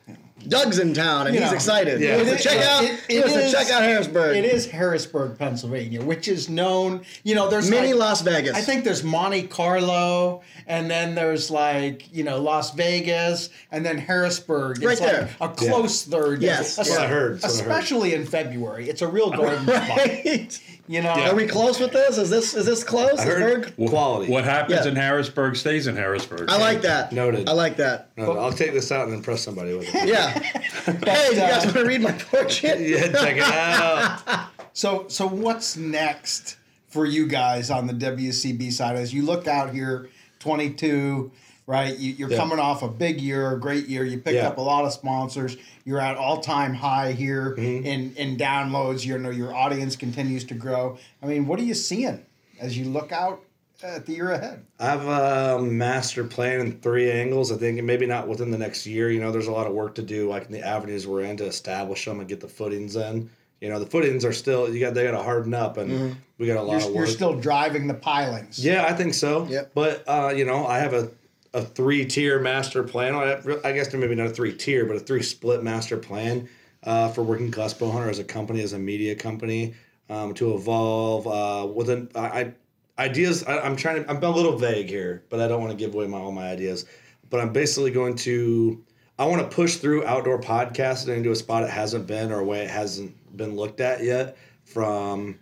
[0.47, 2.01] Doug's in town and You he's know, excited.
[2.01, 2.23] yeah.
[2.23, 2.85] He It- check out.
[2.85, 4.37] it- he it wants is- check out Harrisburg.
[4.37, 7.03] It is Harrisburg, Pennsylvania, which is known.
[7.25, 8.55] You know, there's Mini like- Las Vegas.
[8.57, 13.99] I think there's Monte Carlo, and then there's like you know Las Vegas, and then
[13.99, 14.83] Harrisburg.
[14.83, 15.29] Right it's there.
[15.41, 16.43] a close third.
[16.43, 16.61] Yes.
[16.61, 17.41] Es- That's what I heard.
[17.41, 17.73] That's what I heard.
[17.73, 19.89] Especially in February, it's a real garden spot.
[19.99, 20.61] Right.
[20.89, 22.17] You know, Are we close with this?
[22.17, 23.19] Is this is this close?
[23.19, 24.33] I heard Berg- quality.
[24.33, 24.91] What happens Yeah.
[24.91, 26.49] in Harrisburg stays in Harrisburg.
[26.49, 27.13] I like that.
[27.13, 27.47] Noted.
[27.47, 28.09] I like that.
[28.17, 30.09] No, I'll take this out and impress somebody with it.
[30.09, 30.31] Yeah.
[30.39, 32.81] hey, you guys uh, want to read my portrait?
[32.89, 34.49] yeah, check it out.
[34.73, 39.75] So, so what's next for you guys on the WCB side as you look out
[39.75, 40.09] here,
[40.39, 41.31] 22,
[41.69, 41.97] right?
[41.99, 42.39] You, you're Yeah.
[42.39, 44.03] coming off a big year, a great year.
[44.05, 44.49] You picked Yeah.
[44.49, 45.57] up a lot of sponsors.
[45.85, 47.87] You're at all time high here Mm-hmm.
[47.87, 49.05] in in downloads.
[49.07, 50.99] You know your audience continues to grow.
[51.23, 52.25] I mean, what are you seeing
[52.61, 53.41] as you look out
[53.83, 54.65] at the year ahead?
[54.81, 57.53] I have a master plan in three angles.
[57.53, 59.11] I think maybe not within the next year.
[59.11, 61.37] You know, there's a lot of work to do, like in the avenues we're in,
[61.37, 63.29] to establish them and get the footings in.
[63.61, 66.47] You know, the footings are still you got they got to harden up, and we
[66.47, 66.71] got a lot Mm-hmm.
[66.71, 66.95] You're, of work.
[66.97, 68.65] you're still driving the pilings.
[68.65, 69.47] yeah, I think so.
[69.51, 69.73] Yep.
[69.75, 71.11] But uh, you know, I have a
[71.55, 73.15] a three tier master plan.
[73.15, 76.49] I guess maybe not a three tier, but a three split master plan
[76.85, 79.75] uh, for working class bow hunter as a company, as a media company,
[80.11, 82.53] um, to evolve uh, within I, I
[82.99, 83.45] ideas.
[83.45, 84.11] I, I'm trying to.
[84.11, 86.51] I'm a little vague here, but I don't want to give away my all my
[86.51, 86.87] ideas.
[87.31, 88.85] But I'm basically going to.
[89.19, 92.45] I want to push through outdoor podcasting into a spot it hasn't been or a
[92.45, 95.41] way it hasn't been looked at yet from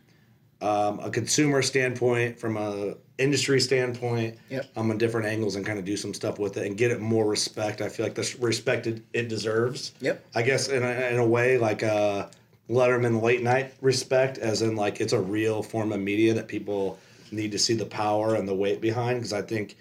[0.62, 4.66] um, a consumer standpoint, from a industry standpoint, Yep.
[4.76, 7.00] um, on different angles, and kind of do some stuff with it and get it
[7.00, 7.80] more respect.
[7.80, 9.92] I feel like the respect it, it deserves.
[10.00, 10.24] Yep.
[10.34, 12.30] I guess in a, in a way like a
[12.68, 16.98] Letterman late night respect, as in like it's a real form of media that people
[17.32, 19.20] need to see the power and the weight behind.
[19.20, 19.76] Because I think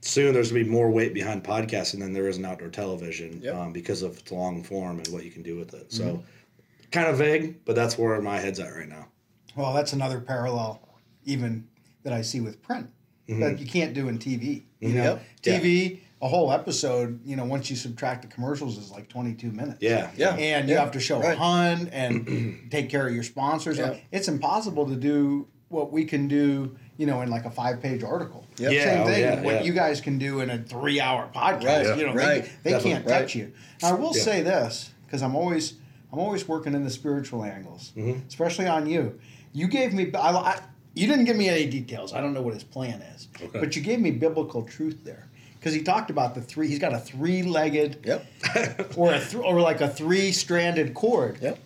[0.00, 3.54] soon there's gonna be more weight behind podcasting than there is in outdoor television Yep.
[3.54, 5.92] um, because of its long form and what you can do with it.
[5.92, 6.22] So
[6.92, 9.06] kind of vague, but that's where my head's at right now.
[9.56, 10.80] Well, that's another parallel,
[11.24, 11.66] even
[12.06, 12.88] that I see with print
[13.28, 14.62] that you can't do in TV.
[14.78, 15.62] You know, Yep.
[15.62, 17.18] TV, a whole episode.
[17.26, 19.78] You know, once you subtract the commercials, is like twenty-two minutes.
[19.80, 20.10] Yeah.
[20.16, 20.36] Yeah.
[20.36, 21.34] and you have to show Right.
[21.34, 23.78] a hunt and take care of your sponsors.
[23.78, 23.96] Yeah.
[24.12, 26.76] It's impossible to do what we can do.
[26.96, 28.46] You know, in like a five-page article.
[28.58, 28.72] Yep.
[28.72, 29.20] Yeah, Same oh, thing.
[29.20, 29.62] yeah, what yeah.
[29.64, 31.88] you guys can do in a three-hour podcast.
[31.90, 32.48] Right, You know, right.
[32.62, 33.52] they, they can't touch you.
[33.82, 34.22] Now, I will Yeah.
[34.22, 35.74] say this because I'm always
[36.12, 38.20] I'm always working in the spiritual angles, Mm-hmm.
[38.28, 39.18] especially on you.
[39.52, 40.60] You gave me I, I,
[40.96, 42.12] you didn't give me any details.
[42.12, 43.60] I don't know what his plan is, Okay.
[43.60, 45.28] but you gave me biblical truth there
[45.60, 46.66] because he talked about the three.
[46.68, 48.26] He's got a three-legged Yep.
[48.96, 51.38] or a th- or like a three-stranded cord.
[51.40, 51.58] Yep.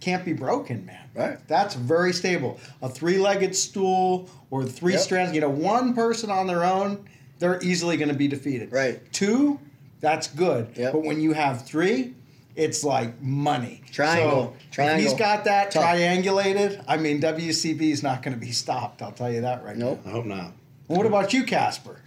[0.00, 1.02] Can't be broken, man.
[1.14, 1.38] Right.
[1.48, 2.60] That's very stable.
[2.82, 5.00] A three-legged stool or three Yep.
[5.02, 5.34] strands.
[5.34, 7.08] You know, one person on their own,
[7.38, 8.70] they're easily going to be defeated.
[8.72, 9.00] Right.
[9.12, 9.58] Two,
[10.00, 10.68] that's good.
[10.76, 10.92] Yep.
[10.92, 12.14] But when you have three,
[12.56, 13.82] it's like money.
[13.92, 14.54] Triangle.
[14.58, 15.02] So Triangle.
[15.02, 15.84] He's got that Tough.
[15.84, 16.82] triangulated.
[16.88, 19.02] I mean, WCB is not going to be stopped.
[19.02, 19.86] I'll tell you that right now.
[19.90, 20.00] Nope.
[20.06, 20.52] I hope not.
[20.88, 22.00] Well, what about you, Casper?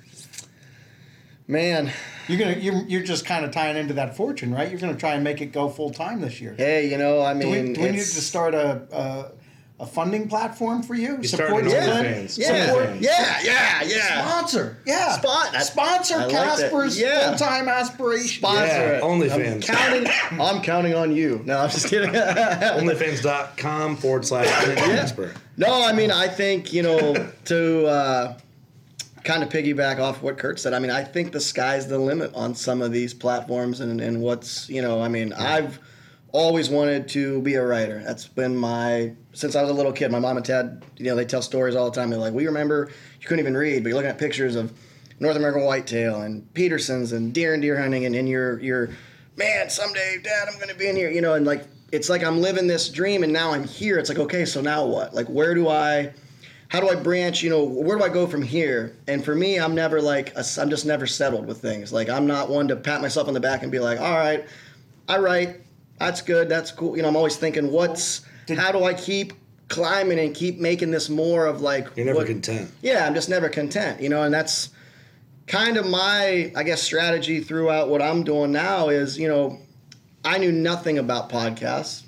[1.47, 1.91] Man,
[2.27, 4.69] You're gonna you're, you're just kind of tying into that fortune, right?
[4.69, 6.53] You're gonna try and make it go full time this year.
[6.55, 9.31] hey, you know, I Do mean, we, do we need to start a, a
[9.79, 11.17] a funding platform for you?
[11.21, 11.81] You started his an?
[12.05, 12.37] OnlyFans.
[12.37, 14.27] yeah, Support- yeah, yeah, yeah.
[14.27, 15.17] Sponsor, yeah.
[15.17, 16.31] Spot- I- Sponsor I like.
[16.31, 17.29] Casper's Yeah.
[17.29, 18.39] full time aspiration.
[18.39, 18.99] Sponsor Yeah.
[19.01, 19.55] OnlyFans.
[19.55, 20.39] I'm counting.
[20.41, 21.41] I'm counting on you.
[21.45, 22.11] No, I'm just kidding.
[22.13, 25.33] Onlyfans.com forward slash Casper.
[25.57, 28.37] No, I mean, I think, you know, to uh,
[29.23, 32.31] kind of piggyback off what Kurt said, I mean, I think the sky's the limit
[32.33, 35.79] on some of these platforms and, and what's, you know, I mean, I've
[36.31, 38.01] always wanted to be a writer.
[38.05, 41.15] That's been my, since I was a little kid, my mom and dad, you know,
[41.15, 42.09] they tell stories all the time.
[42.09, 44.71] They're like, we remember you couldn't even read, but you're looking at pictures of
[45.19, 48.89] North American whitetail and Petersen's and deer and deer hunting, and, and you're, you're,
[49.35, 52.39] man, someday, dad, I'm to be in here, you know, and like, it's like I'm
[52.39, 53.97] living this dream and now I'm here.
[53.97, 55.13] It's like, okay, so now what?
[55.13, 56.13] Like, where do I,
[56.67, 57.41] how do I branch?
[57.41, 58.95] You know, where do I go from here?
[59.07, 61.91] And for me, I'm never like, I'm just never settled with things.
[61.91, 64.45] Like, I'm not one to pat myself on the back and be like, all right,
[65.07, 65.61] I write,
[65.99, 66.95] that's good, that's cool.
[66.95, 68.21] You know, I'm always thinking, what's,
[68.55, 69.33] how do I keep
[69.67, 72.71] climbing and keep making this more of like, You're never what- content.
[72.81, 74.69] yeah, I'm just never content, you know, and that's
[75.47, 79.59] kind of my, I guess, strategy throughout what I'm doing now is, you know,
[80.25, 82.03] I knew nothing about podcasts.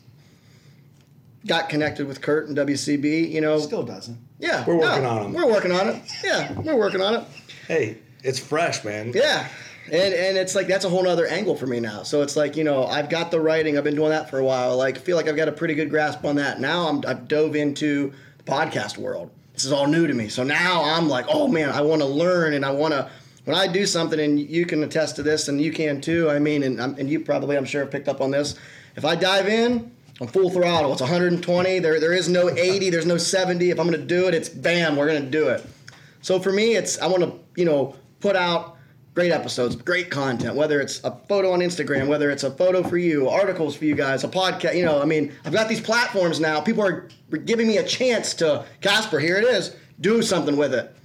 [1.48, 3.58] Got connected with Kurt and WCB, you know.
[3.60, 4.18] Still doesn't.
[4.38, 5.34] yeah, We're working on 'em.
[5.34, 6.02] We're working on it.
[6.24, 7.24] Yeah, we're working on it.
[7.68, 9.12] Hey, it's fresh, man.
[9.16, 9.48] Yeah.
[9.86, 12.04] And, and it's like that's a whole other angle for me now.
[12.04, 13.78] So it's like you know I've got the writing.
[13.78, 14.78] I've been doing that for a while.
[14.78, 16.60] Like I feel like I've got a pretty good grasp on that.
[16.60, 19.32] Now I'm I've dove into the podcast world.
[19.54, 20.30] This is all new to me.
[20.30, 23.10] So now I'm like, oh man, I want to learn and I want to.
[23.46, 26.30] When I do something, and you can attest to this, and you can too.
[26.30, 28.56] I mean, and and you probably I'm sure have picked up on this.
[28.96, 30.92] If I dive in, I'm full throttle.
[30.92, 31.80] It's 120.
[31.80, 32.92] There there is no 80.
[32.92, 33.72] There's no 70.
[33.72, 34.96] If I'm going to do it, it's bam.
[34.96, 35.66] We're going to do it.
[36.22, 38.78] So for me, it's I want to you know put out
[39.14, 40.56] great episodes, great content.
[40.56, 43.96] Whether it's a photo on Instagram, whether it's a photo for you, articles for you
[43.96, 44.76] guys, a podcast.
[44.76, 46.62] You know, I mean, I've got these platforms now.
[46.62, 47.10] People are
[47.46, 49.20] giving me a chance to Casper.
[49.20, 49.76] Here it is.
[50.00, 50.96] Do something with it.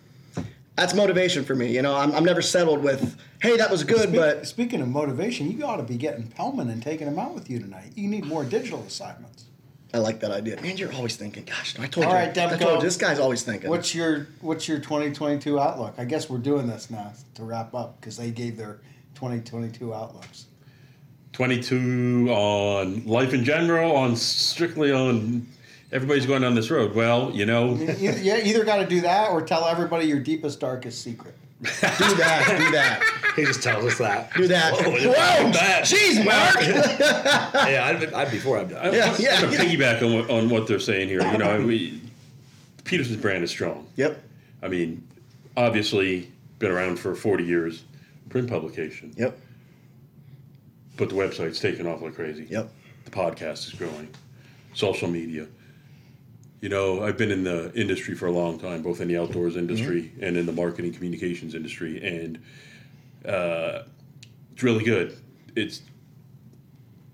[0.76, 1.74] That's motivation for me.
[1.74, 4.88] You know, I'm, I'm never settled with, hey, that was good, Speak- but speaking of
[4.88, 7.92] motivation, you ought to be getting Pellman and taking him out with you tonight.
[7.94, 9.45] You need more digital assignments.
[9.94, 10.60] I like that idea.
[10.60, 11.44] Man, you're always thinking.
[11.44, 12.18] Gosh, I told All you.
[12.18, 13.70] right, I told you, this guy's always thinking.
[13.70, 15.94] What's your What's your 2022 outlook?
[15.96, 18.80] I guess we're doing this now to wrap up because they gave their
[19.14, 20.46] 2022 outlooks.
[21.32, 25.46] 22 on life in general, on strictly on
[25.92, 26.94] everybody's going down this road.
[26.94, 30.60] Well, you know, You, yeah, either got to do that or tell everybody your deepest,
[30.60, 31.34] darkest secret.
[31.62, 32.54] Do that.
[32.58, 33.02] Do that.
[33.36, 34.32] He just tells us that.
[34.34, 34.72] Do that.
[34.72, 35.84] Whoa, Whoa, bad.
[35.84, 36.56] jeez, Mark.
[37.68, 38.94] yeah, I'd, I'd before I'm done.
[38.94, 39.40] Yeah, I'm yeah.
[39.40, 41.22] going to piggyback on what, on what they're saying here.
[41.30, 42.00] You know, we,
[42.84, 43.86] Petersen's brand is strong.
[43.96, 44.22] Yep.
[44.62, 45.06] I mean,
[45.56, 47.84] obviously, been around for 40 years.
[48.30, 49.12] print publication.
[49.16, 49.38] Yep.
[50.96, 52.46] But the website's taken off like crazy.
[52.48, 52.70] Yep.
[53.04, 54.08] The podcast is growing.
[54.72, 55.46] Social media.
[56.60, 59.56] You know, I've been in the industry for a long time, both in the outdoors
[59.56, 62.38] industry and in the marketing communications industry, and
[63.26, 63.82] uh,
[64.52, 65.16] it's really good.
[65.54, 65.82] It's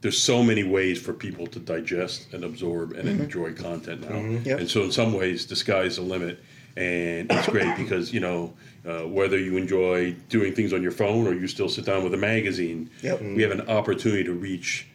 [0.00, 4.60] there's so many ways for people to digest and absorb and enjoy content now, Yep.
[4.60, 6.40] and so in some ways, the sky's the limit,
[6.76, 8.54] and it's great because you know
[8.86, 12.14] uh, whether you enjoy doing things on your phone or you still sit down with
[12.14, 13.20] a magazine, Yep.
[13.22, 14.86] we have an opportunity to reach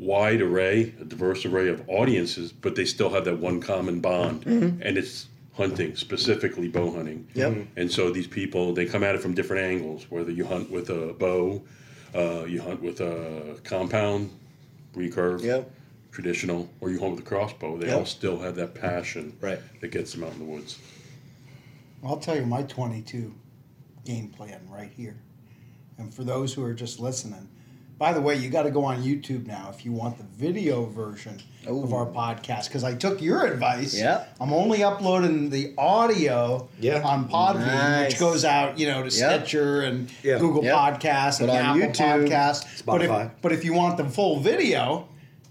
[0.00, 4.46] wide array, a diverse array of audiences, but they still have that one common bond,
[4.46, 7.26] and it's hunting, specifically bow hunting.
[7.34, 7.66] Yep.
[7.76, 10.06] And so these people, they come at it from different angles.
[10.10, 11.62] Whether you hunt with a bow,
[12.14, 14.30] uh, you hunt with a compound,
[14.96, 15.70] recurve, Yep.
[16.12, 17.76] traditional, or you hunt with a crossbow.
[17.76, 17.98] They Yep.
[17.98, 19.58] all still have that passion Right.
[19.80, 20.78] that gets them out in the woods.
[22.02, 23.34] I'll tell you my 22
[24.06, 25.16] game plan right here.
[25.98, 27.48] And for those who are just listening,
[28.00, 30.86] by the way, you got to go on YouTube now if you want the video
[30.86, 33.94] version of our podcast because I took your advice.
[33.94, 34.24] Yeah.
[34.40, 37.02] I'm only uploading the audio Yeah.
[37.02, 38.12] on Podbean, Nice.
[38.12, 39.42] which goes out, you know, to Yep.
[39.42, 40.38] Stitcher and Yeah.
[40.38, 40.74] Google Yep.
[40.74, 42.82] Podcasts and on Apple YouTube, Podcasts.
[42.86, 43.30] But if, Spotify.
[43.42, 45.06] but if you want the full video,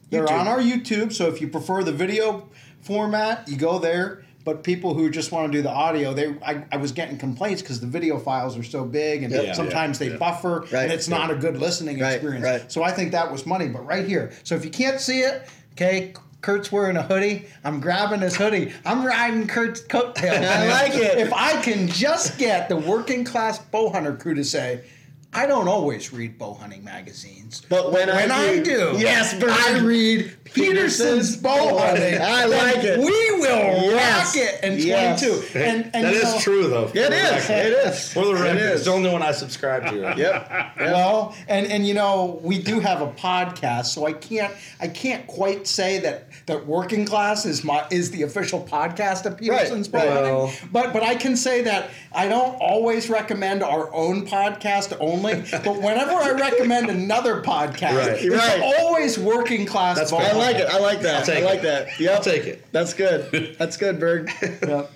[0.10, 0.39] they're YouTube.
[0.39, 1.14] on our YouTube.
[1.14, 2.47] So if you prefer the video
[2.82, 4.24] format, you go there.
[4.46, 7.62] But people who just want to do the audio, they I, I was getting complaints
[7.62, 9.56] because the video files are so big and Yep.
[9.56, 10.18] sometimes they yeah.
[10.18, 10.84] buffer Right.
[10.84, 12.44] and it's not a good listening Right, experience.
[12.44, 12.72] right.
[12.72, 13.68] So I think that was money.
[13.68, 16.14] But right here, so if you can't see it, okay.
[16.42, 17.48] Kurt's wearing a hoodie.
[17.66, 18.72] I'm grabbing his hoodie.
[18.86, 20.46] I'm riding Kurt's coattails.
[20.46, 21.18] I like it.
[21.18, 24.86] If I can just get the working class bow hunter crew to say,
[25.32, 27.62] I don't always read bow hunting magazines.
[27.70, 29.52] But when I I do- do, Yes, Bert.
[29.52, 32.20] I read Petersen's bow hunting.
[32.20, 32.98] I like it.
[32.98, 33.06] We
[33.40, 33.46] will
[33.92, 34.26] Yes.
[34.26, 35.22] rock it in Yes.
[35.22, 35.60] 22.
[35.60, 36.86] And, and that you is know, true, though.
[36.96, 37.50] It is.
[37.50, 38.12] It is.
[38.12, 40.00] For the record, It it's the only one I subscribe to.
[40.18, 40.52] Yep.
[40.80, 44.52] Well, and and you know we do have a podcast, so I can't
[44.82, 49.38] I can't quite say that that working class is my is the official podcast of
[49.38, 50.16] Petersen's Right, Bow right.
[50.16, 50.34] Hunting.
[50.34, 55.19] Well- But but I can say that I don't always recommend our own podcast only.
[55.22, 58.24] But whenever I recommend another podcast, Right.
[58.24, 58.62] it's Right.
[58.62, 59.98] always working class.
[59.98, 60.12] That's.
[60.14, 60.68] I like it.
[60.70, 61.16] I like that.
[61.20, 61.64] I'll take I like it.
[61.64, 62.00] that.
[62.00, 62.66] Yeah, I'll take it.
[62.72, 63.56] That's good.
[63.60, 64.32] That's good, Berg.
[64.42, 64.92] Yep.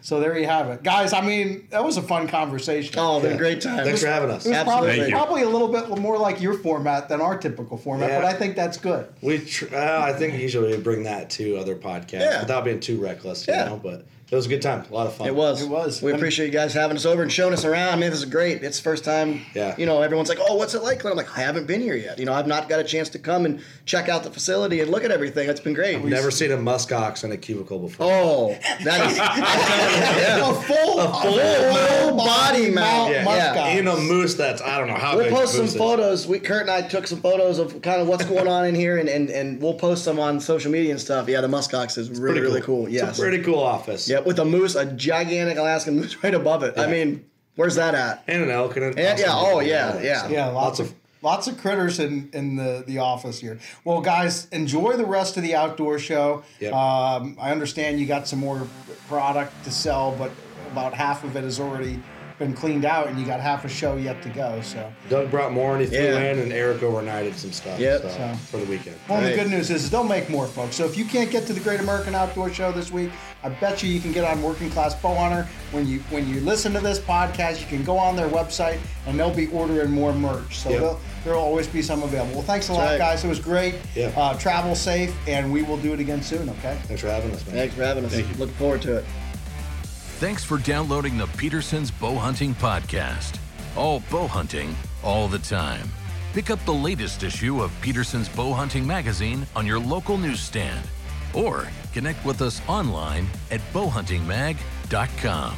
[0.00, 1.12] So there you have it, guys.
[1.12, 2.94] I mean, that was a fun conversation.
[2.96, 3.84] Oh, been a great time.
[3.84, 4.46] Thanks for having us.
[4.46, 4.64] It was Absolutely.
[4.86, 5.16] probably, Thank you.
[5.16, 8.20] probably a little bit more like your format than our typical format, Yeah.
[8.20, 9.06] but I think that's good.
[9.20, 12.40] We, tr- uh, I think usually we bring that to other podcasts Yeah.
[12.40, 13.64] without being too reckless, you Yeah.
[13.66, 13.80] know.
[13.82, 15.26] But it was a good time, a lot of fun.
[15.26, 15.62] It was.
[15.62, 16.02] It was.
[16.02, 17.94] We And- appreciate you guys having us over and showing us around.
[17.94, 18.62] I mean, this is great.
[18.62, 19.40] It's the first time.
[19.54, 19.74] Yeah.
[19.78, 22.18] You know, everyone's like, "Oh, what's it like?" I'm like, "I haven't been here yet.
[22.18, 24.90] You know, I've not got a chance to come and check out the facility and
[24.90, 25.48] look at everything.
[25.48, 28.06] It's been great." Never seen a muskox in a cubicle before.
[28.10, 29.18] Oh, that is.
[29.18, 30.50] I'm telling yeah.
[30.50, 33.12] A full, a full body mount.
[33.12, 33.24] Yeah.
[33.24, 33.74] Yeah.
[33.74, 34.34] You know, moose.
[34.34, 35.76] That's I don't know how We'll big post some is.
[35.76, 36.26] photos.
[36.26, 38.98] We Kurt and I took some photos of kind of what's going on in here,
[38.98, 41.28] and, and, and we'll post some on social media and stuff.
[41.28, 42.88] Yeah, the muskox is really Pretty really cool.
[42.88, 43.10] Yes.
[43.10, 44.08] It's a pretty cool office.
[44.08, 46.78] yeah, with a moose, a gigantic Alaskan moose right above it.
[46.78, 47.24] I mean,
[47.56, 48.22] where's that at?
[48.26, 50.28] And an elk and an Yeah, yeah, oh, yeah, yeah.
[50.28, 53.58] Yeah, lots, Lots of, of- lots of critters in in the the office here.
[53.84, 56.42] Well, guys, enjoy the rest of the outdoor show.
[56.60, 56.72] Yep.
[56.72, 58.66] Um, I understand you got some more
[59.08, 60.30] product to sell, but
[60.72, 62.00] about half of it is already
[62.38, 64.60] been cleaned out, and you got half a show yet to go.
[64.62, 64.90] So.
[65.08, 66.20] Doug brought more and he threw Yeah.
[66.32, 68.02] in, and Eric overnighted some stuff Yep.
[68.02, 68.96] so, So- for the weekend.
[69.08, 69.30] Well, Right.
[69.30, 70.76] the good news is they'll make more, folks.
[70.76, 73.10] So if you can't get to the Great American Outdoor Show this week,
[73.42, 75.46] I bet you you can get on Working Class Bow Hunter.
[75.72, 79.18] When you when you listen to this podcast, you can go on their website and
[79.18, 80.58] they'll be ordering more merch.
[80.58, 80.78] So Yep.
[80.80, 82.34] there'll, there'll always be some available.
[82.34, 82.98] Well, thanks a lot, right.
[82.98, 83.24] guys.
[83.24, 83.74] It was great.
[83.94, 84.10] Yeah.
[84.16, 86.48] Uh, travel safe, and we will do it again soon.
[86.48, 86.76] Okay.
[86.84, 87.56] Thanks for having us, man.
[87.56, 88.12] Thanks for having us.
[88.12, 88.34] Thank you.
[88.38, 89.04] Looking forward to it.
[90.18, 93.38] Thanks for downloading the Petersen's Bow Hunting Podcast.
[93.76, 95.88] All bow hunting, all the time.
[96.32, 100.84] Pick up the latest issue of Petersen's Bow Hunting magazine on your local newsstand
[101.34, 105.54] or connect with us online at bowhuntingmag.com.